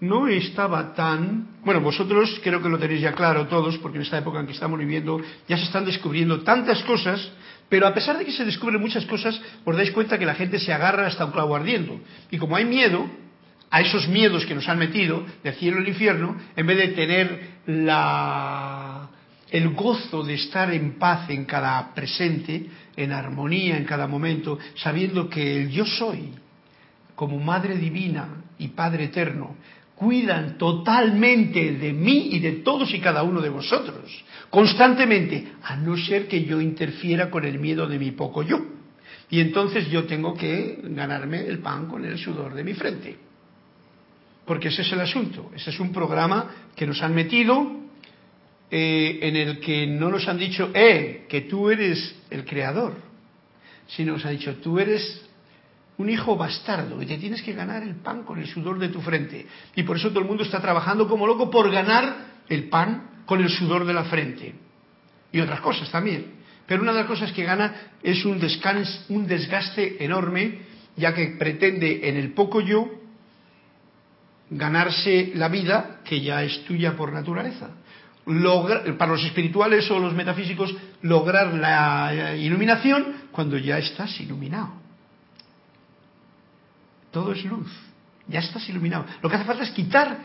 [0.01, 1.59] no estaba tan...
[1.63, 4.53] Bueno, vosotros creo que lo tenéis ya claro todos, porque en esta época en que
[4.53, 7.31] estamos viviendo ya se están descubriendo tantas cosas,
[7.69, 10.59] pero a pesar de que se descubren muchas cosas, os dais cuenta que la gente
[10.59, 12.01] se agarra hasta un clavo ardiendo.
[12.31, 13.07] Y como hay miedo,
[13.69, 17.49] a esos miedos que nos han metido del cielo al infierno, en vez de tener
[17.67, 19.09] la,
[19.51, 22.65] el gozo de estar en paz en cada presente,
[22.95, 26.33] en armonía en cada momento, sabiendo que el yo soy,
[27.15, 29.55] como Madre Divina y Padre Eterno,
[29.99, 35.97] cuidan totalmente de mí y de todos y cada uno de vosotros, constantemente, a no
[35.97, 38.61] ser que yo interfiera con el miedo de mi poco yo.
[39.29, 43.17] Y entonces yo tengo que ganarme el pan con el sudor de mi frente.
[44.45, 45.51] Porque ese es el asunto.
[45.53, 47.69] Ese es un programa que nos han metido
[48.71, 52.93] eh, en el que no nos han dicho, eh, que tú eres el creador,
[53.87, 55.28] sino nos han dicho, tú eres
[55.99, 59.01] un hijo bastardo y te tienes que ganar el pan con el sudor de tu
[59.01, 59.45] frente.
[59.75, 62.15] Y por eso todo el mundo está trabajando como loco por ganar
[62.47, 64.55] el pan con el sudor de la frente.
[65.33, 66.39] Y otras cosas también.
[66.65, 68.39] Pero una de las cosas que gana es un,
[69.09, 70.59] un desgaste enorme,
[70.95, 72.89] ya que pretende en el poco yo
[74.51, 77.71] ganarse la vida que ya es tuya por naturaleza.
[78.97, 84.78] para los espirituales o los metafísicos, lograr la iluminación cuando ya estás iluminado.
[87.11, 87.71] Todo es luz.
[88.27, 89.05] Ya estás iluminado.
[89.21, 90.19] Lo que hace falta es quitar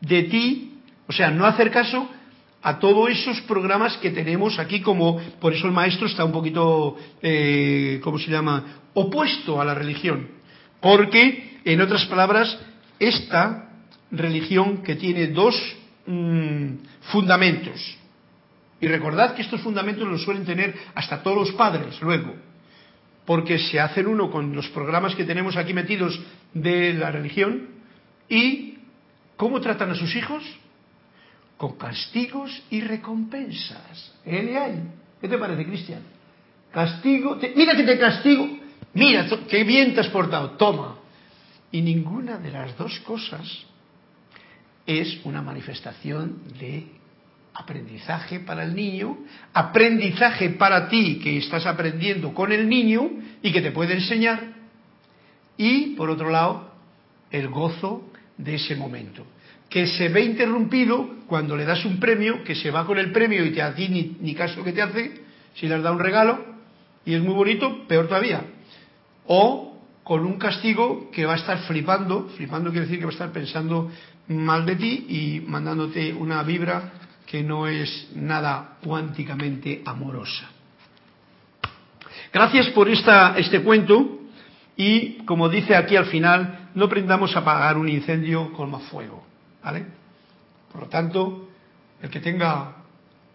[0.00, 2.08] de ti, o sea, no hacer caso
[2.62, 6.96] a todos esos programas que tenemos aquí, como por eso el maestro está un poquito,
[7.20, 8.64] eh, ¿cómo se llama?,
[8.94, 10.28] opuesto a la religión.
[10.80, 12.58] Porque, en otras palabras,
[12.98, 13.70] esta
[14.10, 15.54] religión que tiene dos
[16.06, 16.68] mm,
[17.12, 17.98] fundamentos,
[18.80, 22.34] y recordad que estos fundamentos los suelen tener hasta todos los padres luego,
[23.26, 26.20] porque se hacen uno con los programas que tenemos aquí metidos
[26.52, 27.68] de la religión
[28.28, 28.78] y
[29.36, 30.42] cómo tratan a sus hijos
[31.56, 34.14] con castigos y recompensas.
[34.24, 34.82] ¿Eh?
[35.20, 36.02] ¿Qué te parece, Cristian?
[36.72, 38.48] Castigo, mira que te castigo,
[38.94, 40.96] mira qué bien te has portado, toma.
[41.70, 43.64] Y ninguna de las dos cosas
[44.86, 46.86] es una manifestación de
[47.54, 49.16] aprendizaje para el niño,
[49.52, 53.10] aprendizaje para ti que estás aprendiendo con el niño
[53.42, 54.54] y que te puede enseñar,
[55.56, 56.70] y por otro lado,
[57.30, 59.24] el gozo de ese momento,
[59.68, 63.44] que se ve interrumpido cuando le das un premio, que se va con el premio
[63.44, 65.22] y te, a ti ni, caso que te hace,
[65.54, 66.44] si le has dado un regalo
[67.04, 68.42] y es muy bonito, peor todavía.
[69.26, 73.14] O con un castigo que va a estar flipando, flipando quiere decir que va a
[73.14, 73.90] estar pensando
[74.28, 76.92] mal de ti y mandándote una vibra
[77.26, 80.50] que no es nada cuánticamente amorosa.
[82.32, 84.20] Gracias por esta, este cuento
[84.76, 89.24] y, como dice aquí al final, no aprendamos a apagar un incendio con más fuego.
[89.62, 89.86] ¿vale?
[90.70, 91.48] Por lo tanto,
[92.02, 92.76] el que tenga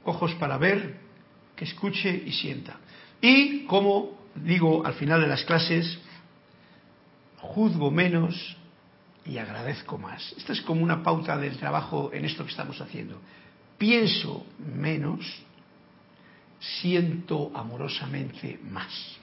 [0.03, 0.97] ojos para ver,
[1.55, 2.77] que escuche y sienta.
[3.21, 5.99] Y, como digo al final de las clases,
[7.37, 8.57] juzgo menos
[9.25, 10.33] y agradezco más.
[10.37, 13.19] Esta es como una pauta del trabajo en esto que estamos haciendo
[13.79, 15.25] pienso menos,
[16.59, 19.17] siento amorosamente más.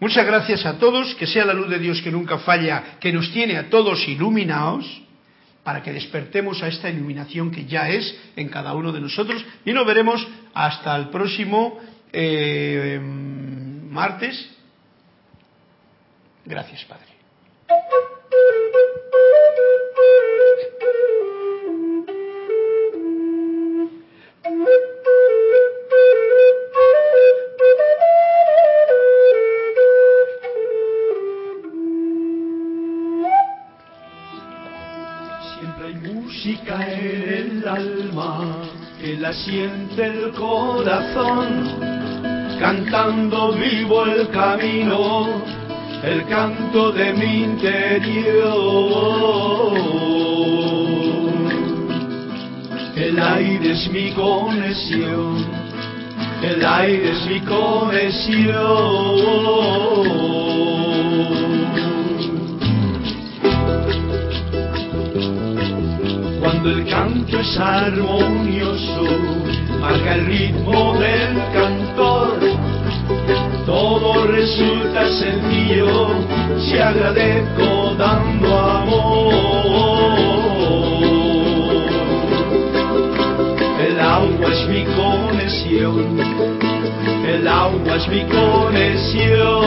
[0.00, 3.32] Muchas gracias a todos, que sea la luz de Dios que nunca falla, que nos
[3.32, 4.84] tiene a todos iluminados,
[5.62, 9.72] para que despertemos a esta iluminación que ya es en cada uno de nosotros y
[9.72, 11.78] nos veremos hasta el próximo
[12.12, 14.50] eh, martes.
[16.44, 17.06] Gracias, Padre.
[39.00, 41.68] Que la siente el corazón,
[42.58, 45.40] cantando vivo el camino,
[46.02, 48.42] el canto de mi interior.
[52.96, 55.46] El aire es mi conexión,
[56.42, 58.02] el aire es mi conexión.
[66.62, 69.04] Cuando el canto es armonioso,
[69.80, 72.38] marca el ritmo del cantor.
[73.66, 76.10] Todo resulta sencillo
[76.60, 79.34] si agradezco dando amor.
[83.80, 86.20] El agua es mi conexión,
[87.26, 89.62] el agua es mi conexión.